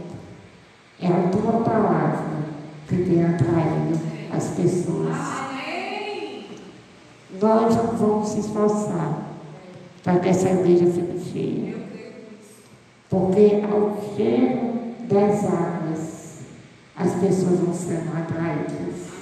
é 1.00 1.06
a 1.08 1.28
tua 1.30 1.64
palavra 1.64 2.44
que 2.88 2.96
tem 2.96 3.24
atraído 3.24 3.98
as 4.32 4.48
pessoas. 4.50 5.16
Amém. 5.50 6.46
Nós 7.40 7.76
não 7.76 7.86
vamos 7.86 8.28
se 8.28 8.40
esforçar 8.40 9.24
para 10.02 10.18
que 10.18 10.28
essa 10.28 10.50
igreja 10.50 10.86
fique 10.86 11.18
cheia. 11.32 11.74
Porque 13.08 13.62
ao 13.70 13.96
cheiro 14.14 14.74
das 15.08 15.44
águas, 15.44 15.73
as 16.96 17.14
pessoas 17.14 17.60
vão 17.60 17.74
sendo 17.74 18.16
atraídas. 18.16 19.14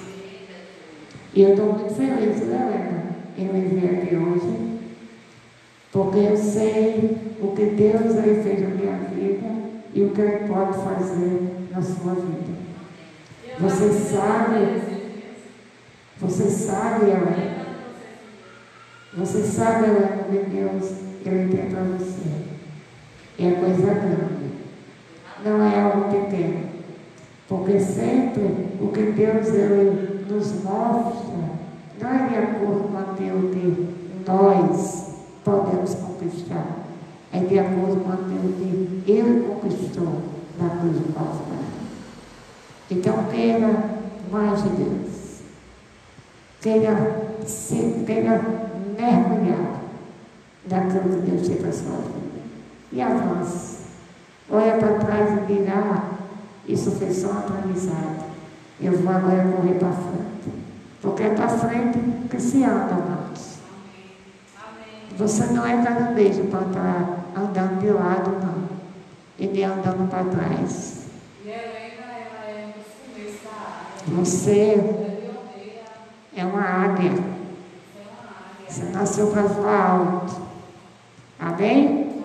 E 1.33 1.41
eu 1.41 1.49
estou 1.51 1.73
muito 1.73 1.93
feliz, 1.95 2.41
né, 2.47 2.59
Helena, 2.69 3.03
em 3.37 3.53
me 3.53 3.67
ver 3.67 4.03
aqui 4.03 4.15
hoje. 4.15 4.79
Porque 5.91 6.19
eu 6.19 6.37
sei 6.37 7.17
o 7.39 7.55
que 7.55 7.65
Deus 7.65 8.15
ele 8.15 8.43
fez 8.43 8.61
na 8.61 8.69
minha 8.69 8.97
vida 9.09 9.47
e 9.93 10.03
o 10.03 10.09
que 10.09 10.21
Ele 10.21 10.47
pode 10.47 10.73
fazer 10.73 11.67
na 11.71 11.81
sua 11.81 12.15
vida. 12.15 12.53
Você 13.59 13.91
sabe, 13.91 14.81
você 16.19 16.49
sabe, 16.49 17.05
Helena, 17.05 17.65
você 19.15 19.43
sabe, 19.43 19.85
Helena, 19.85 20.23
que 20.31 20.49
Deus 20.49 20.91
ele 21.25 21.55
tem 21.55 21.69
para 21.69 21.83
você. 21.83 22.43
É 23.39 23.51
coisa 23.51 23.93
grande. 23.93 24.53
Não 25.45 25.61
é 25.61 25.79
algo 25.79 26.09
pequeno. 26.09 26.72
Porque 27.47 27.79
sempre 27.79 28.77
o 28.81 28.87
que 28.87 29.11
Deus 29.11 29.47
ele 29.47 30.25
nos 30.29 30.63
mostra 30.63 31.33
não 32.01 32.09
é 32.09 32.27
de 32.27 32.35
acordo 32.35 32.89
com 32.89 32.97
aquilo 32.97 33.49
que 33.49 33.93
nós 34.25 35.13
podemos 35.43 35.95
conquistar. 35.95 36.65
É 37.31 37.39
de 37.39 37.59
acordo 37.59 38.03
com 38.03 38.11
aquilo 38.11 38.53
que 38.53 39.11
Ele 39.11 39.47
conquistou 39.47 40.21
na 40.59 40.69
cruz 40.69 40.97
do 40.97 41.13
Calvário. 41.13 41.63
Então, 42.91 43.23
queira 43.31 43.89
mais 44.31 44.61
de 44.63 44.69
Deus. 44.69 45.41
Queira, 46.61 47.25
se, 47.45 48.03
queira 48.05 48.39
mergulhar 48.99 49.81
naquilo 50.69 51.21
que 51.21 51.31
Deus 51.31 51.47
tem 51.47 51.57
para 51.57 51.69
a 51.69 51.73
sua 51.73 51.95
vida. 51.97 52.43
E 52.91 53.01
avance. 53.01 53.77
Olha 54.51 54.77
para 54.77 54.99
trás 54.99 55.49
e 55.49 55.65
ah, 55.67 56.12
isso 56.67 56.91
foi 56.91 57.11
só 57.13 57.27
um 57.27 57.37
aprendizado. 57.39 58.23
Eu 58.81 58.97
vou 58.97 59.13
agora 59.13 59.47
correr 59.55 59.75
para 59.75 59.91
frente. 59.91 60.63
Porque 61.01 61.23
é 61.23 61.29
para 61.29 61.49
frente 61.49 61.99
que 62.29 62.39
se 62.39 62.63
anda, 62.63 62.93
amados. 62.93 63.57
Você 65.17 65.45
não 65.47 65.65
é 65.65 65.83
caranguejo 65.83 66.45
para 66.45 66.61
estar 66.61 67.25
andando 67.35 67.79
de 67.79 67.91
lado, 67.91 68.31
não. 68.31 68.63
E 69.37 69.47
nem 69.47 69.65
andando 69.65 70.09
para 70.09 70.23
trás. 70.23 71.03
É. 71.45 71.83
Você 74.07 74.51
é 74.61 75.13
é 76.35 76.45
uma 76.45 76.61
águia. 76.61 77.09
é 77.09 77.13
uma. 77.13 78.67
Você 78.67 78.83
nasceu 78.85 79.27
para 79.27 79.43
voar 79.43 79.91
alto. 79.91 80.41
Amém? 81.39 82.23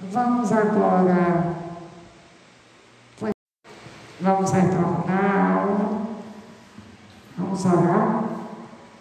Vamos 0.00 0.50
agora. 0.50 1.51
Vamos 4.22 4.52
retornar 4.52 5.04
à 5.08 5.62
aula. 5.62 6.02
Vamos 7.36 7.64
orar. 7.66 8.22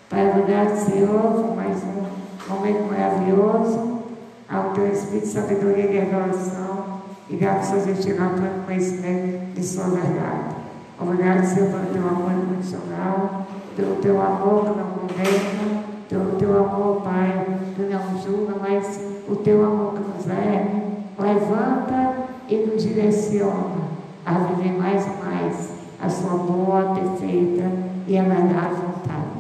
Pai, 0.10 0.32
obrigado, 0.32 0.76
Senhor, 0.76 1.44
por 1.44 1.56
mais 1.56 1.78
um 1.84 2.52
momento 2.52 2.92
maravilhoso. 2.92 4.02
Ao 4.50 4.72
teu 4.72 4.88
Espírito, 4.88 5.28
sabedoria 5.28 5.86
e 5.86 6.00
revelação. 6.00 7.02
E 7.30 7.36
graças 7.36 7.84
a 7.84 7.86
Deus 7.86 8.04
chegar 8.04 8.30
ao 8.30 8.34
pleno 8.34 8.64
conhecimento 8.66 9.54
de 9.54 9.64
Sua 9.64 9.90
verdade. 9.90 10.56
Obrigado, 11.00 11.46
Senhor, 11.46 11.70
pelo 11.70 11.94
teu 11.94 12.08
amor 12.08 12.32
incondicional, 12.32 13.46
pelo 13.76 13.96
teu 13.98 14.20
amor 14.20 14.64
que 14.64 14.80
não 14.80 14.90
condena, 14.90 15.84
pelo 16.10 16.32
teu 16.38 16.66
amor, 16.66 17.02
Pai, 17.04 17.46
que 17.76 17.82
não 17.84 18.22
julga, 18.24 18.56
mas 18.60 19.00
o 19.30 19.36
teu 19.36 19.64
amor 19.64 19.94
que 19.94 20.00
nos 20.00 20.28
ergue, 20.28 20.82
levanta 21.20 22.16
e 22.50 22.56
nos 22.56 22.82
direciona 22.82 23.91
a 24.36 24.54
viver 24.54 24.72
mais 24.78 25.06
e 25.06 25.10
mais 25.24 25.72
a 26.02 26.10
sua 26.10 26.38
boa, 26.38 26.96
perfeita 26.96 27.70
e 28.08 28.18
agradável 28.18 28.78
vontade. 28.78 29.32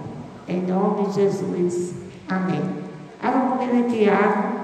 Em 0.48 0.62
nome 0.62 1.08
de 1.08 1.14
Jesus. 1.16 1.94
Amém. 2.30 2.62
Abra 3.22 3.58
comigo 3.58 3.76
em 3.76 3.88
Tiago. 3.88 4.62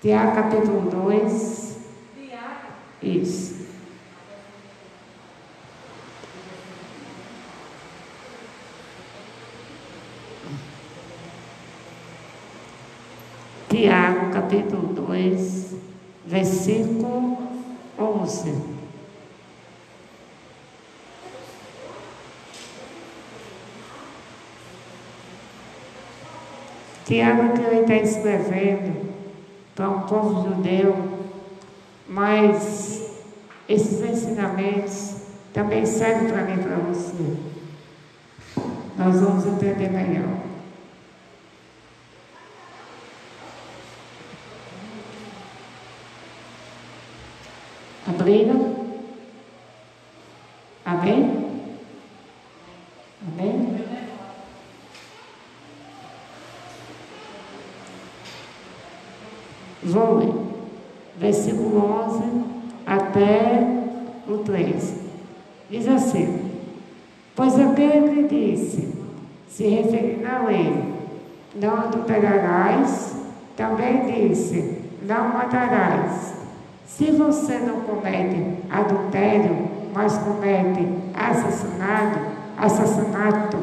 Tiago 0.00 0.34
capítulo 0.34 0.90
2. 0.90 1.78
Tiago, 2.14 2.52
Isso. 3.02 3.62
Tiago, 13.68 14.30
capítulo 14.30 14.92
2, 14.92 15.74
versículo 16.26 17.31
11. 18.20 18.54
Tiago 27.04 27.52
que 27.52 27.62
ele 27.62 27.80
está 27.80 27.96
escrevendo 27.96 29.12
para 29.74 29.88
um 29.88 30.00
povo 30.02 30.48
judeu, 30.48 30.96
mas 32.08 33.10
esses 33.68 34.00
ensinamentos 34.02 35.16
também 35.52 35.84
servem 35.84 36.28
para 36.28 36.42
mim 36.42 36.60
e 36.60 36.64
para 36.64 36.76
você. 36.76 37.36
Nós 38.96 39.20
vamos 39.20 39.46
entender 39.46 39.90
melhor. 39.90 40.51
Abriram? 48.22 48.76
Amém? 50.84 51.48
Amém? 53.26 53.84
Vou 59.82 60.18
ler. 60.18 60.34
Versículo 61.18 61.84
11 61.84 62.44
até 62.86 63.66
o 64.28 64.38
13. 64.38 65.00
Diz 65.68 65.88
assim: 65.88 66.52
Pois 67.34 67.58
aquele 67.58 68.28
que 68.28 68.36
disse, 68.36 68.94
se 69.48 69.66
referindo 69.66 70.28
à 70.28 70.44
lei, 70.44 70.72
não 71.56 71.74
adulterarás, 71.74 73.16
também 73.56 74.28
disse, 74.28 74.80
não 75.02 75.30
matarás. 75.30 76.31
Se 76.86 77.10
você 77.10 77.58
não 77.58 77.80
comete 77.80 78.58
adultério, 78.70 79.68
mas 79.94 80.16
comete 80.18 80.88
assassinato, 81.14 82.18
assassinato, 82.56 83.58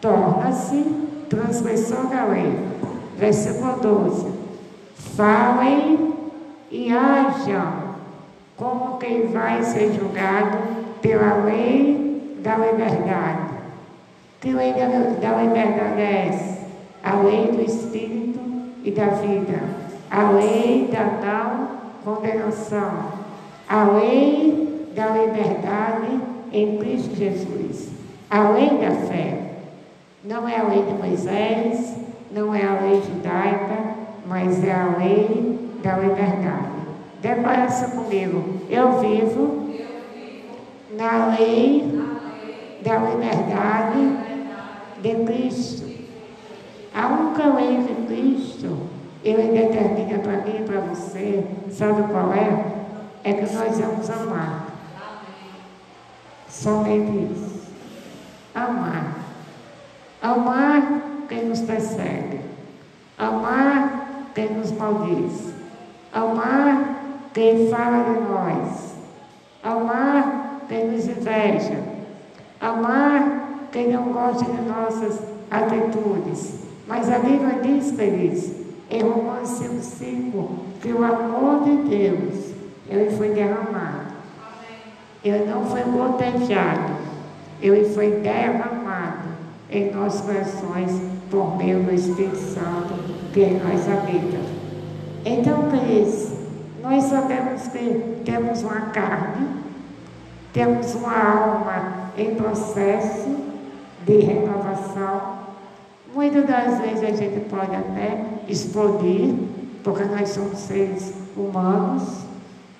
torna-se 0.00 0.84
transgressor 1.28 2.06
da 2.08 2.24
lei. 2.24 2.52
Versículo 3.18 3.76
12. 3.80 4.32
Falem 5.16 6.14
e 6.70 6.92
hajam 6.92 7.94
como 8.56 8.98
quem 8.98 9.28
vai 9.28 9.62
ser 9.62 9.92
julgado 9.92 10.58
pela 11.00 11.44
lei 11.44 12.38
da 12.42 12.56
liberdade. 12.56 13.54
Que 14.40 14.52
lei 14.52 14.74
da 14.74 15.42
liberdade 15.42 16.00
é 16.00 16.28
essa? 16.28 16.64
A 17.02 17.16
lei 17.20 17.48
do 17.52 17.62
Espírito 17.62 18.40
e 18.82 18.90
da 18.90 19.06
vida. 19.06 19.60
A 20.10 20.30
lei 20.30 20.88
da 20.92 21.04
não 21.04 21.73
condenação. 22.04 23.24
A 23.68 23.84
lei 23.84 24.90
da 24.94 25.08
liberdade 25.08 26.20
em 26.52 26.78
Cristo 26.78 27.16
Jesus. 27.16 27.90
A 28.30 28.50
lei 28.50 28.70
da 28.78 28.90
fé. 29.06 29.40
Não 30.22 30.48
é 30.48 30.58
a 30.58 30.64
lei 30.64 30.82
de 30.82 30.92
Moisés, 30.94 31.96
não 32.30 32.54
é 32.54 32.64
a 32.64 32.80
lei 32.80 33.02
judaica, 33.02 33.94
mas 34.26 34.64
é 34.64 34.72
a 34.72 34.96
lei 34.98 35.58
da 35.82 35.98
liberdade. 35.98 36.74
Declara 37.20 37.66
comigo. 37.90 38.60
Eu 38.70 39.00
vivo 39.00 39.68
na 40.96 41.36
lei 41.36 42.00
da 42.82 42.98
liberdade 42.98 44.16
de 45.02 45.24
Cristo. 45.24 45.84
A 46.94 47.08
única 47.08 47.46
lei 47.54 47.78
de 47.78 48.06
Cristo, 48.06 48.76
Ele 49.24 49.58
determina 49.58 50.18
para 50.18 50.36
mim 50.42 50.60
e 50.60 50.64
para 50.64 50.80
você, 50.80 51.46
sabe 51.70 52.02
qual 52.12 52.30
é? 52.34 52.64
É 53.24 53.32
que 53.32 53.54
nós 53.54 53.80
vamos 53.80 54.10
amar. 54.10 54.66
Somente 56.46 57.32
isso. 57.32 57.62
Amar. 58.54 59.14
Amar 60.20 61.02
quem 61.26 61.46
nos 61.46 61.62
persegue. 61.62 62.40
Amar 63.16 64.30
quem 64.34 64.50
nos 64.50 64.70
maldiz. 64.72 65.54
Amar 66.12 67.00
quem 67.32 67.68
fala 67.70 68.04
de 68.04 68.20
nós. 68.20 68.94
Amar 69.62 70.60
quem 70.68 70.90
nos 70.90 71.08
inveja. 71.08 71.82
Amar 72.60 73.68
quem 73.72 73.90
não 73.90 74.12
gosta 74.12 74.44
de 74.44 74.60
nossas 74.68 75.18
atitudes. 75.50 76.60
Mas 76.86 77.10
a 77.10 77.18
Bíblia 77.18 77.60
diz, 77.62 77.92
feliz, 77.92 78.63
em 78.90 79.02
Romanos 79.02 79.48
5, 79.48 80.56
que 80.80 80.92
o 80.92 81.02
amor 81.02 81.64
de 81.64 81.88
Deus, 81.88 82.54
ele 82.88 83.10
foi 83.16 83.30
derramado. 83.30 84.14
Ele 85.24 85.46
não 85.46 85.64
foi 85.64 85.82
gotejado, 85.82 86.92
ele 87.62 87.84
foi 87.86 88.10
derramado 88.20 89.28
em 89.70 89.90
nossos 89.90 90.20
corações 90.20 91.00
por 91.30 91.56
meio 91.56 91.82
do 91.82 91.94
Espírito 91.94 92.36
Santo 92.36 92.94
que 93.32 93.40
em 93.40 93.58
nós 93.58 93.88
habita. 93.88 94.38
Então, 95.24 95.70
Cris, 95.70 96.32
nós 96.82 97.04
sabemos 97.04 97.66
que 97.68 98.20
temos 98.24 98.62
uma 98.62 98.82
carne, 98.92 99.48
temos 100.52 100.94
uma 100.94 101.12
alma 101.12 102.10
em 102.16 102.34
processo 102.34 103.34
de 104.06 104.18
renovação. 104.18 105.38
Muitas 106.14 106.46
das 106.46 106.80
vezes 106.80 107.02
a 107.02 107.16
gente 107.16 107.40
pode 107.48 107.74
até 107.74 108.33
explodir, 108.48 109.34
porque 109.82 110.04
nós 110.04 110.30
somos 110.30 110.58
seres 110.58 111.12
humanos, 111.36 112.24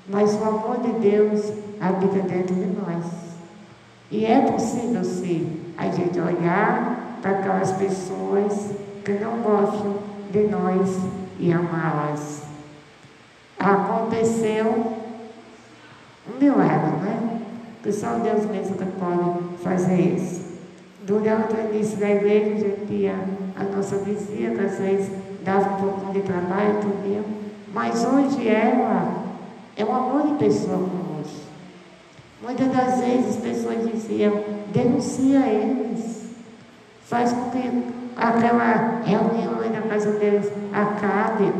mas 0.08 0.34
o 0.34 0.44
amor 0.44 0.78
de 0.78 0.92
Deus 1.00 1.52
habita 1.80 2.20
dentro 2.20 2.54
de 2.54 2.66
nós. 2.66 3.04
E 4.10 4.24
é 4.24 4.40
possível 4.42 5.02
sim 5.02 5.60
a 5.76 5.88
gente 5.88 6.20
olhar 6.20 7.18
para 7.20 7.32
aquelas 7.32 7.72
pessoas 7.72 8.70
que 9.04 9.12
não 9.12 9.38
gostam 9.38 9.94
de 10.30 10.46
nós 10.48 10.88
e 11.38 11.52
amá-las. 11.52 12.42
Aconteceu 13.58 14.94
um 16.28 16.38
milagre, 16.38 16.96
né? 17.02 17.40
Que 17.82 17.92
só 17.92 18.18
Deus 18.18 18.46
mesmo 18.46 18.76
que 18.76 18.84
pode 18.98 19.58
fazer 19.62 20.00
isso. 20.00 20.44
Durante 21.06 21.54
o 21.54 21.74
início 21.74 21.98
da 21.98 22.10
igreja, 22.10 22.76
tinha 22.86 23.14
a 23.56 23.64
nossa 23.64 23.96
vizinha, 23.96 24.52
que 24.52 24.60
às 24.60 24.78
vezes 24.78 25.10
dava 25.44 25.74
um 25.74 25.76
pouco 25.76 26.12
de 26.12 26.20
trabalho, 26.20 26.80
tudo 26.80 27.04
mas 27.74 28.04
hoje 28.04 28.48
ela 28.48 29.24
é 29.76 29.84
um 29.84 29.92
amor 29.92 30.28
de 30.28 30.34
pessoa 30.34 30.78
conosco. 30.78 31.40
Muitas 32.40 32.68
das 32.68 33.00
vezes 33.00 33.30
as 33.30 33.36
pessoas 33.36 33.90
diziam, 33.90 34.44
denuncia 34.72 35.40
eles. 35.40 36.30
Faz 37.04 37.32
com 37.32 37.50
que 37.50 37.84
aquela 38.16 39.02
reunião 39.04 39.60
aí 39.60 39.70
na 39.70 39.82
casa 39.88 40.12
deles 40.12 40.52
acabe. 40.72 41.52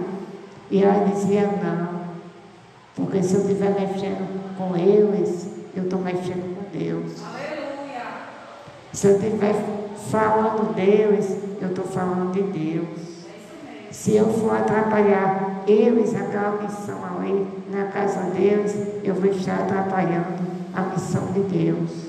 E 0.70 0.85
ela 0.85 1.05
dizia, 1.05 1.42
não. 1.42 2.05
Porque 2.94 3.20
se 3.20 3.35
eu 3.35 3.40
estiver 3.40 3.70
mexendo 3.70 4.57
com 4.57 4.77
eles, 4.77 5.49
eu 5.75 5.83
estou 5.83 6.01
mexendo 6.01 6.55
com 6.55 6.79
Deus. 6.79 7.25
Aleluia. 7.25 8.05
Se 8.92 9.09
eu 9.09 9.16
estiver 9.16 9.55
falando 10.11 10.73
deles, 10.75 11.37
eu 11.61 11.70
estou 11.70 11.85
falando 11.87 12.33
de 12.33 12.42
Deus. 12.42 13.13
Se 13.94 14.16
eu 14.16 14.26
for 14.26 14.57
atrapalhar 14.57 15.62
eles, 15.68 16.14
aquela 16.14 16.61
missão 16.61 16.98
ali 17.04 17.46
na 17.70 17.87
casa 17.87 18.22
deles, 18.33 18.76
eu 19.04 19.14
vou 19.14 19.30
estar 19.30 19.61
atrapalhando 19.61 20.42
a 20.74 20.83
missão 20.83 21.26
de 21.33 21.40
Deus. 21.42 22.09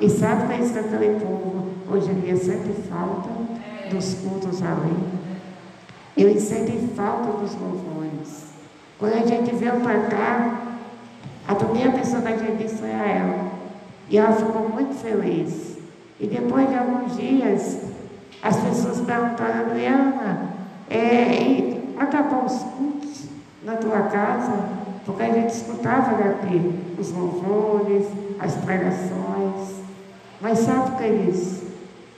E 0.00 0.08
sabe 0.08 0.46
que 0.46 0.52
é 0.54 0.64
isso 0.64 0.72
que 0.72 0.78
aquele 0.78 1.20
povo 1.20 1.66
hoje 1.92 2.10
em 2.10 2.20
dia 2.20 2.36
sente 2.36 2.72
falta 2.88 3.28
dos 3.90 4.14
cultos 4.14 4.62
ali? 4.62 4.96
Eles 6.16 6.42
sentem 6.42 6.88
falta 6.96 7.30
dos 7.40 7.54
louvores. 7.54 8.46
Quando 8.98 9.12
a 9.12 9.26
gente 9.26 9.54
veio 9.54 9.78
para 9.80 10.00
cá, 10.00 10.60
a 11.46 11.54
primeira 11.54 11.92
pessoa 11.92 12.22
que 12.22 12.28
a 12.28 12.36
gente 12.38 12.62
disse 12.62 12.78
foi 12.78 12.90
a 12.90 13.06
ela. 13.06 13.50
E 14.08 14.16
ela 14.16 14.32
ficou 14.32 14.68
muito 14.70 14.94
feliz. 14.94 15.76
E 16.18 16.26
depois 16.26 16.68
de 16.68 16.74
alguns 16.74 17.16
dias, 17.16 17.82
as 18.42 18.56
pessoas 18.56 19.02
perguntaram, 19.02 19.60
Adriana, 19.60 20.55
é, 20.90 21.80
acabou 21.98 22.44
os 22.44 22.58
cultos 22.62 23.24
na 23.62 23.76
tua 23.76 24.02
casa? 24.02 24.52
Porque 25.04 25.22
a 25.22 25.32
gente 25.32 25.50
escutava 25.50 26.22
daqui 26.22 26.74
os 26.98 27.12
louvores, 27.12 28.06
as 28.40 28.54
pregações. 28.56 29.76
Mas 30.40 30.58
sabe 30.58 30.90
o 30.90 30.96
que 30.96 31.04
é 31.04 31.14
isso? 31.30 31.64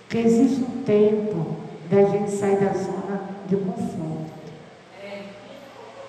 Que 0.09 0.19
existe 0.19 0.63
um 0.63 0.83
tempo 0.85 1.57
da 1.91 2.05
gente 2.05 2.31
sair 2.31 2.57
da 2.57 2.73
zona 2.73 3.21
de 3.47 3.57
conforto. 3.57 4.29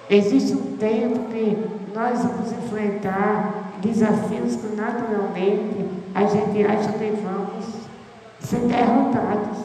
Existe 0.10 0.54
um 0.54 0.78
tempo 0.78 1.30
que 1.30 1.56
nós 1.94 2.24
vamos 2.24 2.52
enfrentar 2.52 3.74
desafios 3.82 4.56
que 4.56 4.76
naturalmente 4.76 5.86
a 6.16 6.26
gente 6.26 6.66
acha 6.66 6.92
que 6.94 7.14
vamos 7.22 7.66
ser 8.40 8.60
derrotados. 8.62 9.60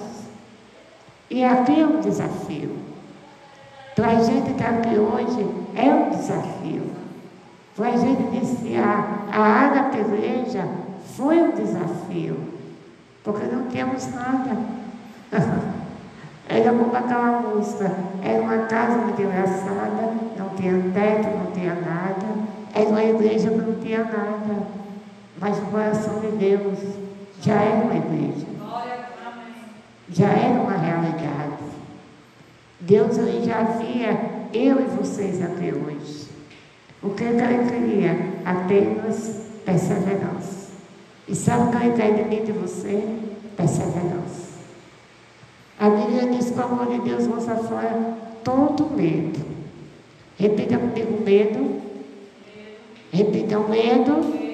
E 1.30 1.42
aqui 1.42 1.80
é 1.80 1.86
um 1.86 2.00
desafio. 2.00 2.83
Para 3.94 4.08
a 4.08 4.22
gente 4.24 4.50
estar 4.50 4.70
aqui 4.70 4.98
hoje 4.98 5.46
é 5.76 5.84
um 5.84 6.10
desafio. 6.10 6.90
Foi 7.74 7.88
a 7.88 7.96
gente 7.96 8.22
iniciar 8.22 9.26
a 9.32 9.40
área 9.40 9.82
da 9.90 9.98
igreja 9.98 10.68
foi 11.16 11.40
um 11.40 11.52
desafio, 11.52 12.36
porque 13.22 13.44
não 13.46 13.68
tínhamos 13.68 14.12
nada. 14.12 14.56
Era 16.48 16.72
como 16.72 16.94
aquela 16.94 17.40
música, 17.40 17.90
era 18.22 18.42
uma 18.42 18.66
casa 18.66 18.98
muito 18.98 19.22
engraçada, 19.22 20.12
não 20.36 20.50
tinha 20.50 20.74
teto, 20.92 21.28
não 21.38 21.50
tinha 21.52 21.74
nada, 21.74 22.26
era 22.74 22.86
uma 22.86 23.02
igreja 23.02 23.48
que 23.48 23.56
não 23.56 23.80
tinha 23.80 24.04
nada, 24.04 24.66
mas 25.40 25.56
o 25.58 25.62
coração 25.62 26.20
de 26.20 26.32
Deus 26.32 26.78
já 27.40 27.54
era 27.54 27.84
uma 27.86 27.94
igreja, 27.94 28.46
já 30.10 30.26
era 30.28 30.60
uma 30.60 30.76
realidade. 30.76 31.63
Deus 32.80 33.16
já 33.44 33.62
via 33.62 34.48
eu 34.52 34.80
e 34.80 34.84
vocês 34.84 35.42
aqui 35.42 35.72
hoje. 35.72 36.28
O 37.02 37.10
que 37.10 37.24
ele 37.24 37.70
queria? 37.70 38.34
Apenas 38.44 39.42
perseverança. 39.64 40.72
E 41.28 41.34
sabe 41.34 41.68
o 41.68 41.78
que 41.78 41.86
ele 41.86 41.96
quer 41.96 42.14
de 42.14 42.24
mim 42.28 42.44
de 42.44 42.52
você? 42.52 43.02
Perseverança. 43.56 44.54
A 45.78 45.90
Bíblia 45.90 46.30
diz 46.30 46.50
que 46.50 46.58
o 46.58 46.62
amor 46.62 46.86
de 46.86 47.00
Deus 47.00 47.26
lança 47.26 47.56
fora 47.56 48.16
todo 48.42 48.94
medo. 48.94 49.40
Repita 50.38 50.78
comigo 50.78 51.22
medo. 51.24 51.82
Repita 53.12 53.58
o 53.58 53.68
medo. 53.68 54.44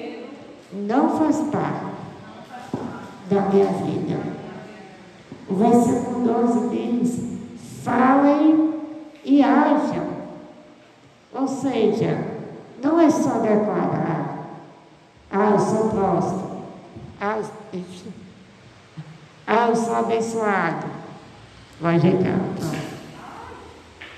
Não 0.73 1.17
faz 1.17 1.37
parte 1.51 1.85
da 3.29 3.41
minha 3.49 3.65
vida. 3.65 4.19
O 5.49 5.55
versículo 5.55 6.25
12 6.25 6.69
diz: 6.69 7.30
falem 7.83 8.73
e 9.23 9.43
hajam. 9.43 10.07
Ou 11.33 11.47
seja, 11.47 12.17
não 12.83 12.99
é 12.99 13.09
só 13.09 13.39
declarar, 13.39 14.47
ah, 15.31 15.49
eu 15.51 15.59
sou 15.59 15.89
próspero, 15.89 16.51
ah, 17.21 17.39
ah 19.47 19.67
eu 19.69 19.75
sou 19.75 19.95
abençoado. 19.95 20.87
Vai 21.79 21.95
ajeitar, 21.95 22.39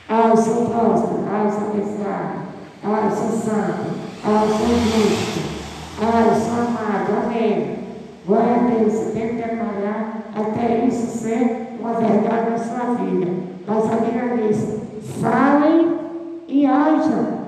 Ah, 0.09 0.29
eu 0.29 0.37
sou 0.37 0.65
próspero, 0.65 1.23
ah, 1.29 1.43
eu 1.45 1.51
sou 1.51 1.69
abençoado, 1.69 2.39
ah, 2.83 3.09
eu 3.09 3.15
sou 3.15 3.39
santo, 3.39 3.93
ah, 4.25 4.45
eu 4.45 4.57
sou 4.57 4.67
justo, 4.67 5.39
ah, 6.01 6.27
eu 6.27 6.35
sou 6.35 6.53
amado, 6.53 7.25
amém. 7.25 7.83
Glória 8.25 8.55
a 8.55 8.57
Deus, 8.59 9.13
tem 9.13 9.29
que 9.29 9.35
declarar 9.35 10.23
até 10.33 10.85
isso 10.85 11.17
ser 11.17 11.77
uma 11.79 11.93
verdade 11.93 12.51
na 12.51 12.57
sua 12.57 12.95
vida. 12.95 13.42
Mas 13.65 13.91
a 13.91 13.95
Bíblia 13.95 14.47
diz: 14.47 14.79
falem 15.21 15.99
e 16.47 16.65
hajam. 16.65 17.43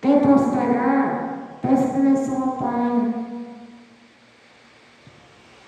Quer 0.00 0.20
prosperar? 0.20 1.58
Peça 1.62 2.00
direção 2.00 2.42
ao 2.42 2.56
Pai. 2.56 3.14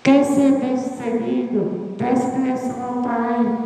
Quer 0.03 0.23
ser 0.23 0.51
bem-sucedido? 0.59 1.95
Peça 1.97 2.39
direção 2.39 2.83
ao 2.83 3.01
Pai. 3.01 3.57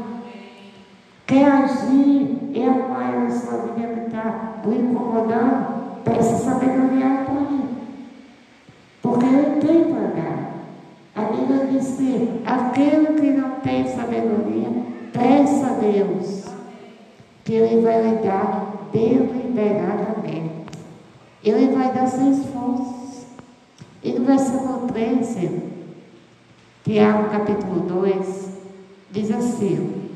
Quer 1.28 1.52
agir 1.52 2.38
e 2.54 2.64
a 2.64 2.98
área 2.98 3.22
da 3.22 3.30
sua 3.30 3.58
vida 3.74 3.88
que 3.88 4.08
está 4.08 4.62
o 4.66 4.72
incomodando? 4.72 5.63
Deus, 15.92 16.46
que 17.44 17.54
Ele 17.54 17.82
vai 17.82 18.02
lhe 18.02 18.16
dar 18.18 18.90
deliberadamente. 18.92 20.64
Ele 21.44 21.76
vai 21.76 21.94
dar 21.94 22.08
sem 22.08 22.32
esforço. 22.32 23.28
E 24.02 24.14
no 24.14 24.26
versículo 24.26 24.88
13, 24.88 25.62
Tiago 26.84 27.30
capítulo 27.30 27.82
2, 27.82 28.50
diz 29.12 29.32
assim: 29.32 30.10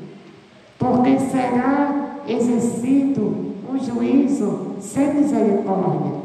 Porque 0.78 1.18
será 1.18 2.18
exercido 2.26 3.54
um 3.70 3.78
juízo 3.78 4.76
sem 4.80 5.14
misericórdia 5.14 6.18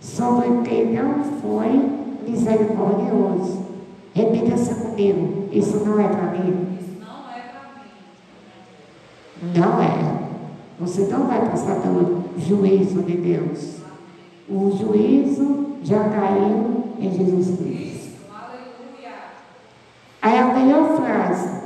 sobre 0.00 0.48
quem 0.68 0.92
não 0.92 1.22
foi 1.24 2.00
misericordioso. 2.26 3.66
Repita-se 4.14 4.74
comigo. 4.74 5.48
Isso 5.52 5.84
não 5.84 6.00
é 6.00 6.08
para 6.08 6.30
mim. 6.32 6.78
Isso 6.80 7.00
não 7.00 7.30
é 7.30 7.40
para 7.40 7.60
mim. 7.76 7.90
Não 9.42 9.82
é. 9.82 10.20
Você 10.78 11.02
não 11.02 11.26
vai 11.26 11.40
passar 11.48 11.80
pelo 11.80 12.24
juízo 12.38 13.02
de 13.02 13.16
Deus. 13.16 13.76
O 14.48 14.70
juízo 14.76 15.76
já 15.82 16.08
caiu 16.08 16.84
em 16.98 17.10
Jesus 17.10 17.58
Cristo. 17.58 18.10
Aí 20.22 20.38
a 20.38 20.46
melhor 20.46 20.96
frase. 20.96 21.60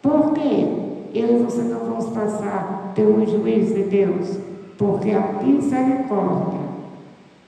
Por 0.00 0.32
que 0.32 1.10
eu 1.12 1.40
e 1.40 1.42
você 1.42 1.62
não 1.62 1.80
vamos 1.80 2.06
passar 2.10 2.92
pelo 2.94 3.26
juízo 3.26 3.74
de 3.74 3.82
Deus? 3.84 4.38
Porque 4.78 5.10
a 5.10 5.42
misericórdia, 5.42 6.60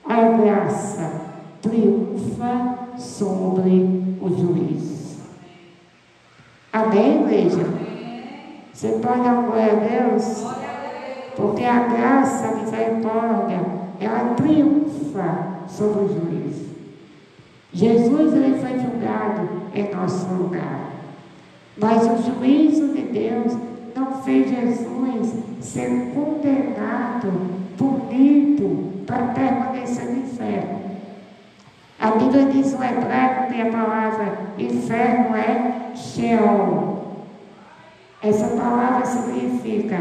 a 0.05 0.21
graça 0.37 1.21
triunfa 1.61 2.77
sobre 2.97 4.15
o 4.21 4.29
juiz. 4.29 5.17
Amém, 6.71 7.23
igreja? 7.23 7.82
Você 8.73 8.87
pode 8.87 9.21
dar 9.21 9.43
glória 9.43 9.71
a 9.71 9.75
Deus? 9.75 10.45
Porque 11.35 11.63
a 11.63 11.87
graça, 11.87 12.47
a 12.47 12.55
misericórdia, 12.55 13.61
ela 13.99 14.33
triunfa 14.33 15.59
sobre 15.67 16.05
o 16.05 16.07
juiz. 16.07 16.63
Jesus 17.71 18.33
ele 18.33 18.59
foi 18.59 18.79
julgado 18.79 19.49
em 19.73 19.93
nosso 19.93 20.27
lugar. 20.33 20.91
Mas 21.77 22.03
o 22.03 22.21
juízo 22.23 22.89
de 22.89 23.01
Deus 23.03 23.57
não 23.95 24.21
fez 24.23 24.49
Jesus 24.49 25.33
ser 25.59 26.11
condenado, 26.13 27.31
punido 27.77 29.03
para 29.05 29.27
permanecer 29.27 30.05
no 30.05 30.23
inferno. 30.23 30.83
A 31.99 32.11
Bíblia 32.11 32.45
diz 32.45 32.73
no 32.73 32.83
hebraico 32.83 33.53
que 33.53 33.61
a 33.61 33.71
palavra 33.71 34.37
inferno 34.57 35.35
é 35.35 35.95
Sheol. 35.95 36.92
Essa 38.23 38.55
palavra 38.55 39.05
significa 39.05 39.97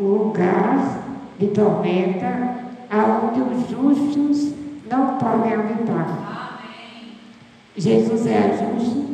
lugar 0.00 1.04
de 1.38 1.46
tormenta 1.48 2.56
aonde 2.90 3.40
os 3.42 3.70
justos 3.70 4.52
não 4.90 5.16
podem 5.18 5.54
habitar. 5.54 6.58
Amém. 6.58 7.12
Jesus 7.76 8.26
é 8.26 8.58
justo, 8.58 9.10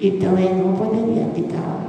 então 0.00 0.38
ele 0.38 0.62
não 0.62 0.74
poderia 0.74 1.24
habitar 1.24 1.60
lá. 1.60 1.88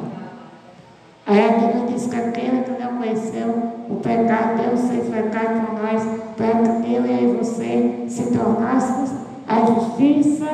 Aí 1.25 1.45
a 1.45 1.51
Bíblia 1.59 1.85
diz 1.93 2.07
que 2.07 2.15
aquele 2.17 2.63
que 2.63 2.71
não 2.71 2.97
conheceu 2.97 3.47
o 3.89 3.95
pecado, 4.03 4.61
Deus 4.61 4.81
fez 4.89 5.07
pecado 5.07 5.65
por 5.65 5.81
nós, 5.81 6.03
para 6.35 6.81
que 6.81 6.93
eu 6.93 7.05
e 7.05 7.37
você 7.37 8.03
se 8.09 8.31
tornássemos 8.37 9.11
a 9.47 9.65
justiça 9.65 10.45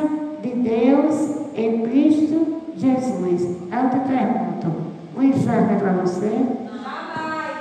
de 0.44 0.50
Deus 0.50 1.36
em 1.56 1.82
Cristo 1.82 2.55
Jesus. 2.78 3.42
Eu 3.42 3.90
te 3.90 4.00
pergunto, 4.08 4.72
o 5.16 5.24
inferno 5.24 5.72
é 5.72 5.76
para 5.76 5.94
você? 5.94 6.46
Jamais. 6.66 7.54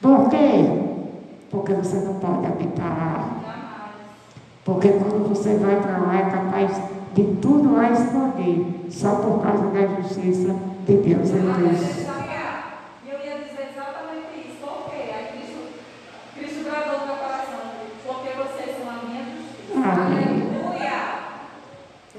Por 0.00 0.28
quê? 0.28 0.66
Porque 1.50 1.72
você 1.74 1.96
não 1.98 2.14
pode 2.14 2.46
habitar 2.46 2.86
lá. 2.86 3.30
Jamais. 3.42 3.96
Porque 4.64 4.88
quando 4.88 5.28
você 5.28 5.54
vai 5.56 5.80
para 5.80 5.98
lá 5.98 6.16
é 6.16 6.30
capaz 6.30 6.70
de 7.14 7.24
tudo 7.36 7.74
lá 7.74 7.90
explodir, 7.90 8.66
só 8.90 9.16
por 9.16 9.42
causa 9.42 9.66
da 9.68 9.86
justiça 9.96 10.54
de 10.86 10.96
Deus 10.96 11.30
em 11.30 11.52
Cristo. 11.54 12.10
Aleluia. 12.10 12.40
Eu 13.06 13.18
ia 13.24 13.38
dizer 13.38 13.70
exatamente 13.72 14.48
isso. 14.48 14.58
Por 14.60 14.90
quê? 14.90 15.10
Aí 15.12 15.38
Cristo, 15.38 15.60
Cristo 16.36 16.64
gravou 16.64 17.00
no 17.00 17.06
meu 17.06 17.16
coração. 17.16 17.60
Porque 18.06 18.30
vocês 18.36 18.76
são 18.76 18.90
a 18.90 19.06
minha 19.06 19.24
justiça. 19.24 19.78
Amém. 19.78 20.42
Aleluia. 20.52 21.00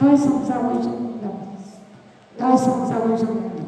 Nós 0.02 0.20
somos 0.20 0.50
a 0.50 0.60
mundo. 0.60 1.11
Nós 2.42 2.60
somos 2.62 2.92
a 2.92 2.98
luz 2.98 3.22
do 3.22 3.36
mundo. 3.36 3.62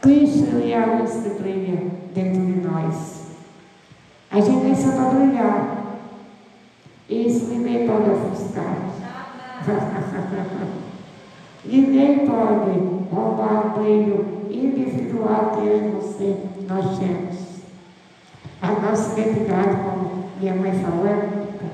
Cristo 0.00 0.56
é 0.56 0.74
a 0.74 0.86
luz 0.96 1.12
que 1.12 1.40
brilha 1.40 1.88
dentro 2.12 2.40
de 2.46 2.60
nós. 2.66 3.28
A 4.32 4.40
gente 4.40 4.66
precisa 4.66 4.92
para 4.92 5.10
brilhar. 5.10 5.84
Isso 7.08 7.46
ninguém 7.46 7.86
pode 7.86 8.10
ofuscar. 8.10 8.76
ninguém 11.64 12.26
pode 12.26 12.70
roubar 13.14 13.66
o 13.66 13.78
brilho 13.78 14.26
individual 14.50 15.52
que 15.52 15.64
eu 15.64 15.76
e 15.76 15.90
você 15.92 16.36
nós 16.66 16.98
temos. 16.98 17.38
A 18.60 18.72
nossa 18.72 19.20
identidade, 19.20 19.76
como 19.76 20.24
minha 20.40 20.56
mãe 20.56 20.72
falou, 20.72 21.06
é 21.06 21.12
única. 21.12 21.66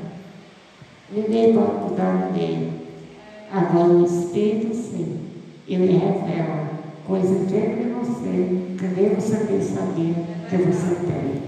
Ninguém 1.11 1.55
pode 1.55 1.73
mudar 1.73 2.13
ninguém. 2.27 2.84
Agora 3.55 3.87
o 3.87 4.05
Espírito 4.05 4.75
sim, 4.75 5.17
ele 5.69 5.97
revela 5.97 6.71
coisas 7.07 7.47
dentro 7.47 7.85
de 7.85 7.91
você 7.91 8.75
que 8.77 9.01
nem 9.01 9.15
você 9.15 9.45
nem 9.49 9.63
sabia 9.63 10.15
que 10.51 10.57
você 10.57 10.95
tem. 10.97 11.43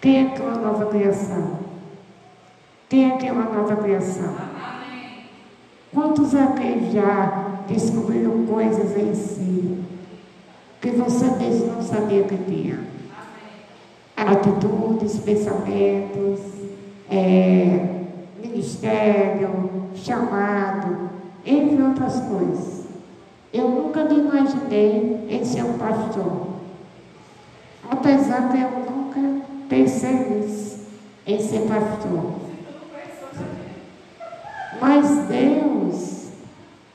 Quem 0.00 0.26
é 0.26 0.30
que 0.30 0.40
é 0.40 0.44
uma 0.44 0.58
nova 0.58 0.86
criação? 0.86 1.58
Quem 2.88 3.10
é 3.10 3.16
que 3.16 3.26
é 3.26 3.32
uma 3.32 3.46
nova 3.46 3.74
criação? 3.74 4.32
Quantos 5.92 6.36
aqui 6.36 6.92
já 6.92 7.48
descobriram 7.66 8.46
coisas 8.46 8.96
em 8.96 9.12
si 9.12 9.78
que 10.80 10.90
você 10.90 11.24
mesmo 11.30 11.66
não 11.66 11.82
sabia 11.82 12.22
que 12.22 12.36
tinha? 12.36 12.78
Atitudes, 14.16 15.18
pensamentos, 15.18 16.40
é, 17.10 18.01
ministério, 18.42 19.90
chamado, 19.94 21.10
entre 21.44 21.82
outras 21.82 22.20
coisas. 22.20 22.82
Eu 23.52 23.68
nunca 23.68 24.04
me 24.04 24.18
imaginei 24.18 25.26
em 25.28 25.44
ser 25.44 25.62
um 25.62 25.78
pastor. 25.78 26.48
Apesar 27.90 28.50
que 28.50 28.60
eu 28.60 28.70
nunca 28.70 29.44
pensei 29.68 30.30
nisso, 30.30 30.86
em 31.26 31.40
ser 31.40 31.68
pastor. 31.68 32.32
Mas 34.80 35.08
Deus, 35.28 36.28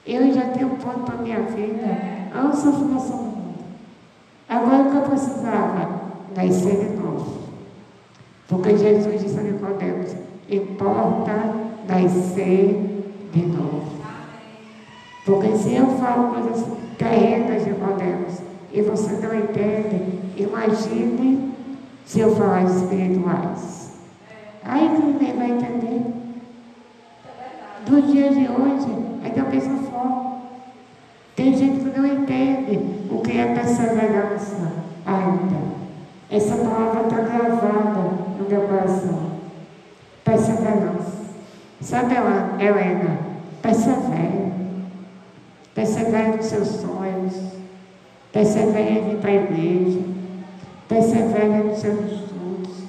eu 0.06 0.34
já 0.34 0.50
tenho 0.50 0.68
um 0.68 0.76
plano 0.76 1.04
para 1.04 1.16
a 1.16 1.22
minha 1.22 1.42
vida 1.42 1.98
antes 2.36 2.64
da 2.64 2.72
fundação 2.72 3.18
do 3.18 3.24
mundo. 3.24 3.60
Agora 4.50 4.84
o 4.84 4.92
que 4.92 4.98
eu 4.98 5.02
precisava? 5.04 6.02
Nascer 6.36 6.90
de 6.90 6.98
novo. 6.98 7.48
Porque 8.48 8.78
Jesus 8.78 9.22
disse 9.22 9.40
a 9.40 9.44
Nicodemos, 9.44 10.16
importa 10.50 11.54
nascer 11.88 13.04
de 13.34 13.46
novo. 13.46 13.98
Porque 15.26 15.58
se 15.58 15.76
eu 15.76 15.88
falo 15.98 16.34
coisas 16.34 16.66
terrenas 16.98 17.64
de 17.64 17.72
Nicodemos 17.72 18.40
e 18.72 18.82
você 18.82 19.14
não 19.26 19.36
entende, 19.38 20.20
imagine 20.38 21.54
se 22.06 22.22
eu 22.22 22.36
falar 22.36 22.64
espirituais. 22.64 23.94
Aí 24.64 24.88
ninguém 24.90 25.36
vai 25.36 25.52
entender. 25.52 26.02
Do 27.86 28.02
dia 28.02 28.30
de 28.30 28.50
hoje, 28.50 28.88
é 29.24 29.30
da 29.30 29.44
mesma 29.44 29.78
forma. 29.80 30.42
Tem 31.36 31.56
gente 31.56 31.84
que 31.84 31.98
não 31.98 32.06
entende 32.06 32.80
o 33.10 33.22
que 33.22 33.38
é 33.38 33.54
perseverança 33.54 34.74
ainda. 35.06 35.78
Essa 36.30 36.56
palavra 36.56 37.04
está 37.04 37.22
gravada 37.22 38.10
no 38.40 38.50
meu 38.50 38.62
coração. 38.62 39.27
Perseverança. 40.28 41.14
Sabe, 41.80 42.16
Helena? 42.60 43.18
Persevere. 43.62 44.52
Persevere 45.74 46.36
nos 46.36 46.46
seus 46.48 46.68
sonhos. 46.68 47.34
Persevere 48.34 48.90
em 48.90 49.04
vir 49.06 49.18
para 49.20 49.30
a 49.30 49.36
igreja. 49.36 50.02
Persevere 50.90 51.64
nos 51.64 51.78
seus 51.78 52.12
estudos. 52.12 52.84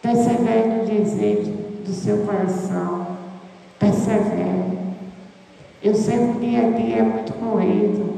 Persevere 0.00 0.68
no 0.68 0.86
desejo 0.86 1.50
do 1.84 1.92
seu 1.92 2.18
coração. 2.18 3.16
Persevere. 3.80 4.78
Eu 5.82 5.94
sei 5.96 6.18
que 6.18 6.36
o 6.36 6.40
dia 6.40 6.68
a 6.68 6.70
dia 6.70 6.96
é 6.98 7.02
muito 7.02 7.32
corrido, 7.32 8.14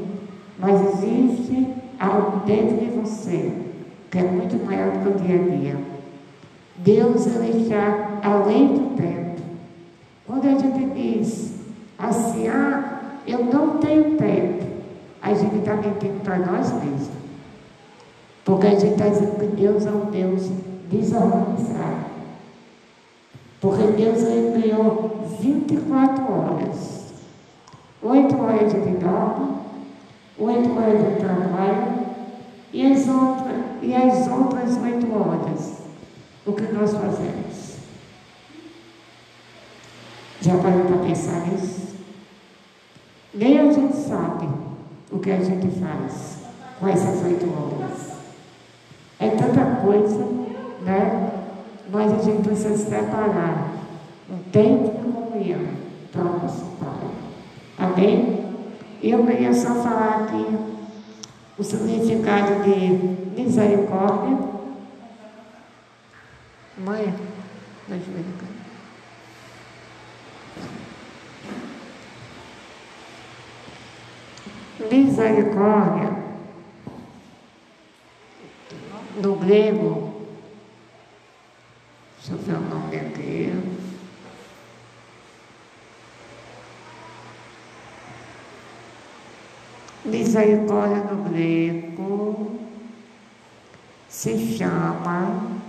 mas 0.59 0.79
existe 0.93 1.73
algo 1.99 2.45
dentro 2.45 2.77
de 2.77 2.85
você 2.99 3.51
que 4.11 4.19
é 4.19 4.23
muito 4.23 4.63
maior 4.63 4.91
do 4.91 4.99
que 4.99 5.09
o 5.09 5.25
dia 5.25 5.41
a 5.41 5.57
dia. 5.57 5.77
Deus 6.77 7.25
ele 7.25 7.63
está 7.63 8.12
além 8.23 8.67
do 8.67 8.95
tempo. 8.95 9.41
Quando 10.25 10.47
a 10.47 10.57
gente 10.57 10.85
diz 10.95 11.53
assim, 11.99 12.47
ah, 12.47 13.01
eu 13.27 13.45
não 13.45 13.77
tenho 13.77 14.17
tempo, 14.17 14.65
a 15.21 15.33
gente 15.33 15.57
está 15.57 15.75
mentindo 15.75 16.21
para 16.23 16.39
nós 16.39 16.71
mesmos. 16.73 17.09
Porque 18.45 18.67
a 18.67 18.71
gente 18.71 18.93
está 18.93 19.07
dizendo 19.07 19.39
que 19.39 19.55
Deus 19.55 19.85
é 19.85 19.91
um 19.91 20.05
Deus 20.05 20.49
desorganizado. 20.89 22.13
Porque 23.61 23.83
Deus 23.83 24.21
ele 24.23 24.61
criou 24.61 25.25
24 25.39 26.23
horas. 26.23 27.13
Oito 28.01 28.37
horas 28.37 28.73
de 28.73 28.91
dorme, 28.97 29.55
oito 30.37 30.77
horas 30.77 30.99
de 30.99 31.19
trabalho 31.21 32.03
e 32.73 32.91
as 32.91 33.07
outras, 33.07 33.63
e 33.81 33.95
as 33.95 34.27
outras 34.27 34.77
oito 34.77 35.07
horas. 35.13 35.77
O 36.45 36.51
que 36.51 36.73
nós 36.73 36.91
fazemos? 36.91 37.42
Já 40.43 40.57
parou 40.57 40.83
para 40.83 40.97
pensar 40.97 41.47
nisso? 41.47 41.95
Nem 43.33 43.59
a 43.59 43.71
gente 43.71 43.95
sabe 43.95 44.49
o 45.09 45.17
que 45.19 45.31
a 45.31 45.41
gente 45.41 45.69
faz 45.79 46.39
com 46.77 46.87
essas 46.89 47.23
oito 47.23 47.45
horas. 47.45 48.11
É 49.19 49.29
tanta 49.29 49.77
coisa, 49.77 50.25
né? 50.81 51.31
Mas 51.89 52.11
a 52.11 52.21
gente 52.21 52.43
precisa 52.43 52.75
se 52.75 52.87
preparar. 52.87 53.71
Um 54.29 54.39
tempo 54.51 54.89
de 54.89 55.13
comunhão 55.13 55.61
para 56.11 56.21
o 56.23 56.39
nosso 56.39 56.65
Pai. 56.77 57.87
Amém? 57.87 58.45
Eu 59.01 59.25
queria 59.25 59.53
só 59.53 59.75
falar 59.75 60.25
aqui 60.25 60.57
o 61.57 61.63
significado 61.63 62.63
de 62.63 63.41
misericórdia. 63.41 64.37
Mãe, 66.77 67.13
ajuda. 67.89 68.52
Misericórdia, 74.91 76.11
no 79.21 79.35
grego, 79.35 80.13
deixa 82.17 82.33
eu 82.33 82.37
ver 82.37 82.55
o 82.55 82.61
nome 82.61 82.97
aqui. 82.97 83.53
Misericórdia 90.05 91.03
no 91.03 91.23
grego 91.29 92.59
se 94.09 94.57
chama 94.57 95.62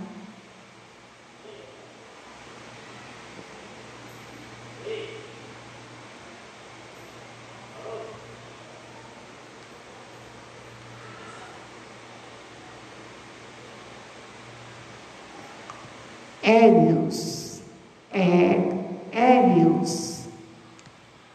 Hélios, 16.45 17.59
é 18.13 18.69
Hélios, 19.11 20.25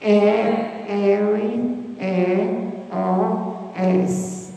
é 0.01 0.85
L, 0.89 1.97
E, 1.99 2.95
O, 2.95 3.73
S, 3.75 4.53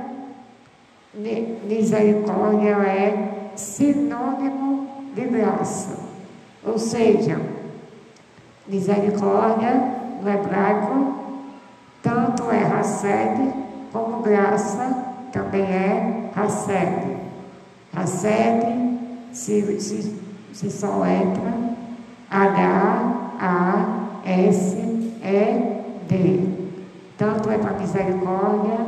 misericórdia, 1.15 2.77
é 2.89 3.51
sinônimo 3.55 4.89
de 5.15 5.27
graça. 5.27 5.97
Ou 6.67 6.77
seja, 6.77 7.41
misericórdia 8.67 9.75
no 10.21 10.29
hebraico 10.29 11.25
tanto 12.05 12.51
é 12.51 12.63
Hassed 12.63 13.55
como 13.91 14.21
graça 14.21 15.05
também 15.33 15.63
é 15.63 16.31
Hassed. 16.37 17.17
Hassed 17.97 19.34
se, 19.45 19.79
se, 19.81 20.17
se 20.55 20.71
soletra 20.71 21.53
H-A-S-E-D. 22.31 22.95
Tanto 27.19 27.51
é 27.51 27.59
para 27.59 27.75
misericórdia 27.75 28.79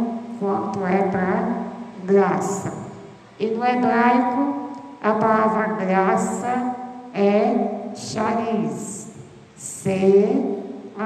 quanto 0.41 0.87
é 0.87 1.03
para 1.03 1.67
graça. 2.05 2.73
E 3.39 3.49
no 3.49 3.63
hebraico, 3.65 4.71
a 5.03 5.13
palavra 5.13 5.75
graça 5.75 6.75
é 7.13 7.93
chariz. 7.95 9.09
C-H 9.57 10.97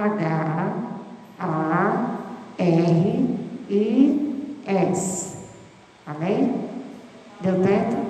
a, 1.39 2.19
R, 2.59 3.39
I, 3.69 4.57
S. 4.67 5.39
Amém? 6.07 6.55
Deu 7.41 7.61
tempo? 7.63 8.10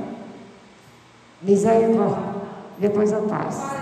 Misericórdia. 1.42 2.40
Depois 2.79 3.12
eu 3.12 3.22
passo. 3.22 3.81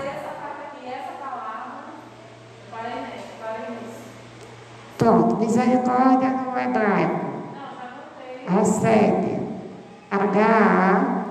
Pronto, 4.96 5.36
misericórdia 5.36 6.30
no 6.30 6.58
hebraico. 6.58 7.28
Recebe. 8.48 9.38
H-A. 10.10 11.24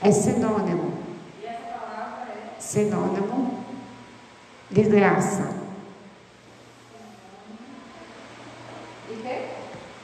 É 0.00 0.10
sinônimo. 0.12 0.92
Sinônimo 2.58 3.64
de 4.70 4.82
graça. 4.82 5.56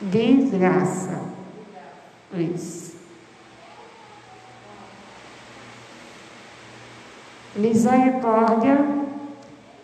De 0.02 0.32
graça. 0.50 1.21
Isso. 2.32 2.96
Misericórdia 7.54 8.78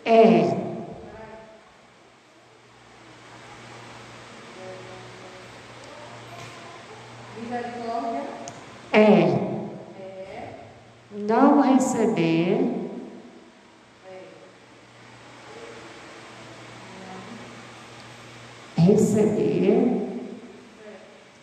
é 0.04 0.56
Misericórdia 7.36 8.22
é 8.92 9.48
não 11.12 11.60
receber 11.60 12.78
receber 18.76 20.08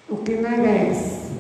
o 0.10 0.18
que 0.18 0.36
merece. 0.36 1.36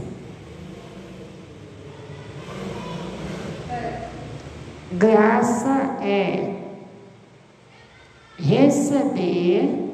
Graça 4.91 5.97
é 6.01 6.55
receber 8.37 9.85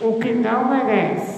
o 0.00 0.18
que 0.18 0.32
não. 0.64 1.36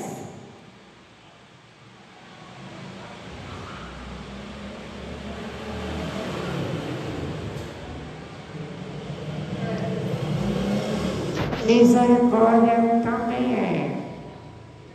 Misericórdia 11.69 13.03
também 13.05 13.55
é 13.55 14.01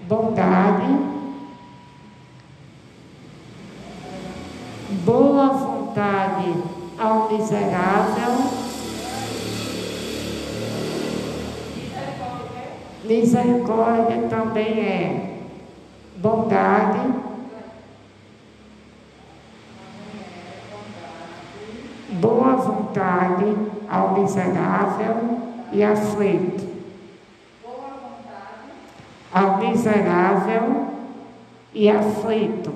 bondade, 0.08 0.88
boa 5.06 5.50
vontade 5.50 6.64
ao 6.98 7.32
miserável, 7.32 8.63
misericórdia 13.04 14.28
também 14.30 14.80
é 14.80 15.40
bondade, 16.18 17.14
boa 22.12 22.56
vontade 22.56 23.46
ao 23.90 24.14
miserável 24.14 25.40
e 25.72 25.84
aflito. 25.84 26.72
Ao 29.34 29.58
miserável 29.58 30.88
e 31.74 31.90
aflito. 31.90 32.74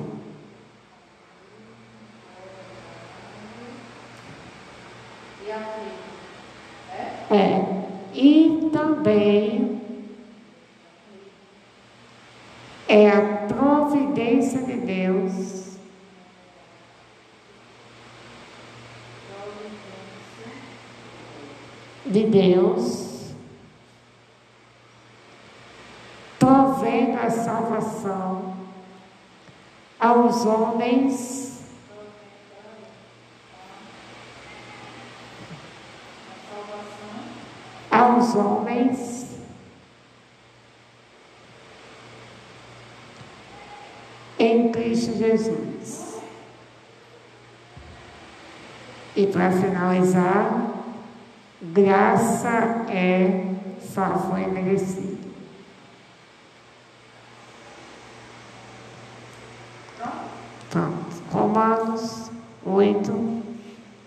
E 5.45 5.51
aflito. 5.51 5.97
É? 7.31 7.35
É. 7.35 7.77
E 8.13 8.69
também 8.73 9.81
é 12.87 13.09
a 13.09 13.21
providência 13.47 14.61
de 14.61 14.77
Deus 14.77 15.67
de 22.17 22.25
Deus, 22.25 23.33
provendo 26.39 27.19
a 27.19 27.29
salvação 27.29 28.55
aos 29.99 30.45
homens 30.45 31.45
aos 37.89 38.35
homens 38.35 39.25
em 44.39 44.71
Cristo 44.71 45.17
Jesus. 45.17 46.21
E 49.15 49.25
para 49.27 49.51
finalizar, 49.51 50.66
Graça 51.61 52.85
é 52.89 53.55
favor 53.93 54.37
merecido. 54.37 55.17
Pronto. 60.69 61.23
Romanos 61.31 62.31
8, 62.63 63.43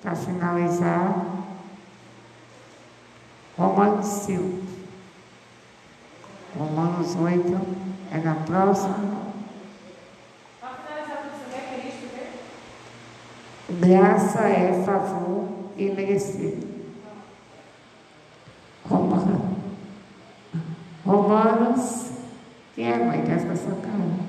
para 0.01 0.15
finalizar. 0.15 1.27
Romanos 3.59 4.07
5. 4.07 4.63
Romanos 6.57 7.17
8 7.17 7.61
é 8.13 8.19
na 8.19 8.35
próxima. 8.37 9.21
Graça 13.69 14.41
é 14.41 14.83
favor 14.85 15.49
imerecido. 15.77 16.69
Romanos. 18.89 19.41
Romanos. 21.07 22.11
Quem 22.81 22.91
aguenta 22.91 23.33
essa 23.33 23.47
atenção. 23.47 24.21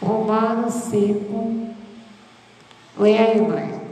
Romanos 0.00 0.72
5. 0.72 1.74
Leia 2.96 3.20
aí, 3.20 3.40
mãe. 3.42 3.82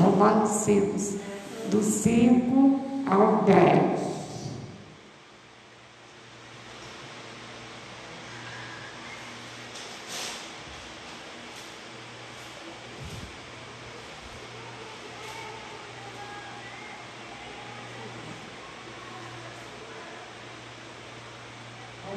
Romanos 0.00 0.48
5. 0.48 1.20
Do 1.68 1.82
5 1.82 2.80
ao 3.10 3.42
10. 3.42 3.95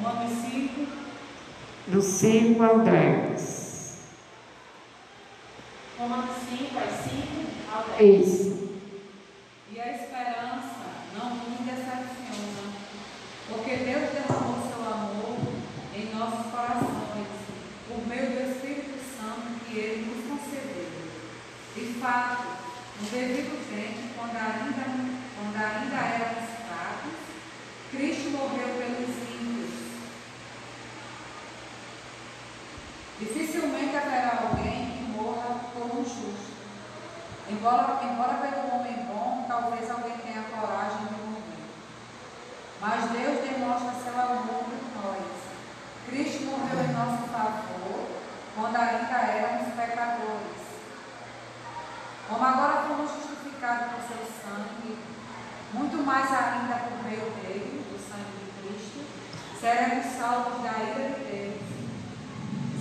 Romanos 0.02 0.32
5, 0.50 0.88
Do 1.88 2.02
5 2.02 2.64
ao 2.64 2.80
10. 2.80 3.98
Romanos 5.98 6.36
5, 6.50 6.74
vai 6.74 6.88
5 6.88 7.76
ao 7.76 7.84
10. 7.98 8.28
Isso. 8.28 8.70
E 9.74 9.80
a 9.80 9.92
esperança 9.92 10.86
não 11.18 11.36
nos 11.36 11.60
decepciona, 11.66 12.72
porque 13.50 13.76
Deus 13.76 14.12
derramou 14.14 14.72
seu 14.72 14.88
amor 14.90 15.38
em 15.94 16.16
nossos 16.16 16.50
corações, 16.50 17.28
por 17.90 18.08
meio 18.08 18.32
do 18.32 18.52
Espírito 18.52 19.00
Santo 19.18 19.60
que 19.68 19.78
Ele 19.78 20.06
nos 20.06 20.40
concedeu. 20.40 20.92
De 21.76 22.00
fato, 22.00 22.44
no 23.02 23.10
devido 23.10 23.68
tempo, 23.70 24.14
quando 24.16 24.38
ainda, 24.38 24.86
quando 25.36 25.56
ainda 25.58 25.96
éramos 25.96 26.50
fracos, 26.68 27.20
Cristo 27.92 28.30
morreu 28.30 28.70
pelos 28.78 29.10
ímpios. 29.10 29.40
Dificilmente 33.20 33.98
haverá 33.98 34.48
alguém 34.48 34.92
que 34.92 35.04
morra 35.12 35.60
por 35.74 35.84
um 35.88 36.06
justo. 36.06 36.56
Embora, 37.50 38.00
embora 38.02 38.36
pelo 38.36 38.80
homem 38.80 38.96
bom, 39.08 39.44
talvez 39.46 39.92
alguém 39.92 40.18
tenha 40.20 40.44
coragem 40.44 41.08
de 41.08 41.14
morrer. 41.20 41.68
Mas 42.80 43.12
Deus 43.12 43.44
demonstra 43.44 43.92
seu 44.02 44.22
amor 44.22 44.64
por 44.64 45.04
nós. 45.04 45.28
Cristo 46.08 46.46
morreu 46.46 46.80
em 46.82 46.94
nosso 46.94 47.28
favor 47.28 48.08
quando 48.56 48.76
ainda 48.78 49.18
éramos 49.18 49.74
pecadores. 49.74 50.60
Como 52.30 52.46
agora 52.46 52.84
fomos 52.88 53.12
justificados 53.12 53.88
por 53.92 54.02
seu 54.08 54.24
sangue, 54.24 54.98
muito 55.74 55.98
mais 56.06 56.32
ainda 56.32 56.76
por 56.76 57.04
meio 57.04 57.30
dele, 57.42 57.84
do 57.92 58.00
sangue 58.00 58.38
de 58.40 58.52
Cristo, 58.62 59.06
seremos 59.60 60.06
salvos 60.18 60.64
da 60.64 60.78
ira 60.80 61.10
de 61.10 61.26
Deus. 61.26 61.70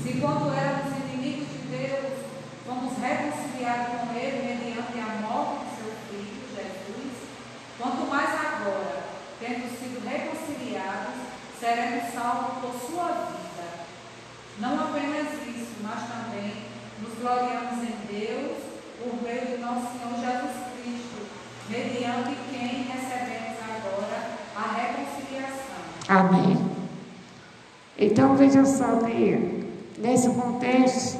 Se 0.03 0.21
quando 0.21 0.55
éramos 0.55 0.97
inimigos 0.97 1.49
de 1.49 1.59
Deus, 1.69 2.19
fomos 2.64 2.97
reconciliados 2.97 4.01
com 4.01 4.14
Ele 4.16 4.55
mediante 4.55 4.99
a 5.01 5.21
morte 5.21 5.64
de 5.64 5.77
seu 5.77 5.93
Filho, 6.09 6.49
Jesus, 6.49 7.29
quanto 7.77 8.09
mais 8.09 8.31
agora, 8.31 9.05
tendo 9.39 9.69
sido 9.69 10.01
reconciliados, 10.09 11.14
seremos 11.69 12.14
salvos 12.14 12.59
por 12.62 12.89
sua 12.89 13.09
vida. 13.09 13.69
Não 14.59 14.75
apenas 14.75 15.35
isso, 15.47 15.75
mas 15.83 16.09
também 16.09 16.55
nos 17.03 17.19
gloriamos 17.19 17.83
em 17.83 17.95
Deus 18.11 18.57
por 18.99 19.23
meio 19.23 19.47
de 19.47 19.59
nosso 19.59 19.89
Senhor 19.93 20.14
Jesus 20.14 20.57
Cristo, 20.73 21.27
mediante 21.69 22.37
quem 22.51 22.85
recebemos 22.85 23.59
agora 23.62 24.31
a 24.57 24.75
reconciliação. 24.81 25.77
Amém. 26.09 26.57
Então 27.99 28.35
veja 28.35 28.64
só 28.64 28.97
que, 29.01 29.66
nesse 29.99 30.31
contexto, 30.31 31.19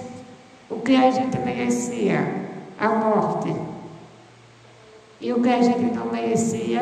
o 0.71 0.81
que 0.81 0.97
a 0.97 1.11
gente 1.11 1.39
merecia? 1.41 2.49
A 2.81 2.89
morte. 2.89 3.55
E 5.21 5.33
o 5.33 5.43
que 5.43 5.49
a 5.49 5.61
gente 5.61 5.95
não 5.95 6.07
merecia? 6.07 6.81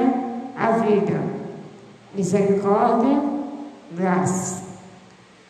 A 0.56 0.72
vida. 0.72 1.20
Misericórdia, 2.14 3.35
graça. 3.92 4.64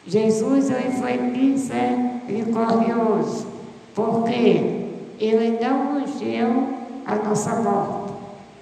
Jesus 0.07 0.71
ele 0.71 0.93
foi 0.93 1.19
misericordioso, 1.19 3.47
porque 3.95 4.87
ele 5.19 5.59
não 5.61 6.05
deu 6.19 6.69
a 7.07 7.17
nossa 7.17 7.57
morte. 7.57 8.13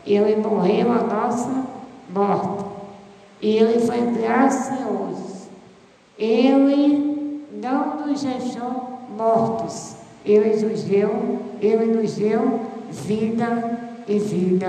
Ele 0.07 0.37
morreu 0.37 0.93
a 0.93 1.03
nossa 1.03 1.65
morto. 2.11 2.67
Ele 3.43 3.81
foi 3.81 4.01
gracioso. 4.13 5.49
Ele 6.19 7.43
não 7.63 8.07
nos 8.07 8.23
deixou 8.23 9.01
mortos. 9.17 9.97
Ele 10.25 10.51
nos 10.65 10.85
deu, 10.85 11.41
ele 11.61 11.87
nos 11.87 12.15
deu 12.15 12.61
vida 12.91 13.81
e 14.07 14.19
vida 14.19 14.69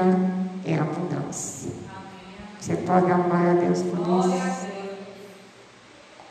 é 0.65 0.75
abundância. 0.75 1.71
Você 2.59 2.75
pode 2.77 3.11
amar 3.11 3.49
a 3.49 3.53
Deus 3.53 3.83
por 3.83 3.99
isso? 3.99 4.74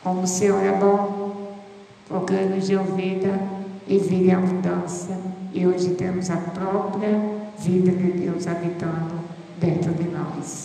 Como 0.05 0.21
o 0.21 0.27
Senhor 0.27 0.63
é 0.63 0.71
bom, 0.71 1.55
porque 2.07 2.31
Ele 2.31 2.57
nos 2.57 2.67
deu 2.67 2.83
vida 2.83 3.39
e 3.87 3.97
vida 3.97 4.25
em 4.25 4.35
abundância. 4.35 5.17
E 5.51 5.65
hoje 5.65 5.95
temos 5.95 6.29
a 6.29 6.37
própria 6.37 7.09
vida 7.57 7.91
de 7.91 8.11
Deus 8.11 8.45
habitando 8.45 9.15
dentro 9.59 9.91
de 9.95 10.03
nós. 10.03 10.63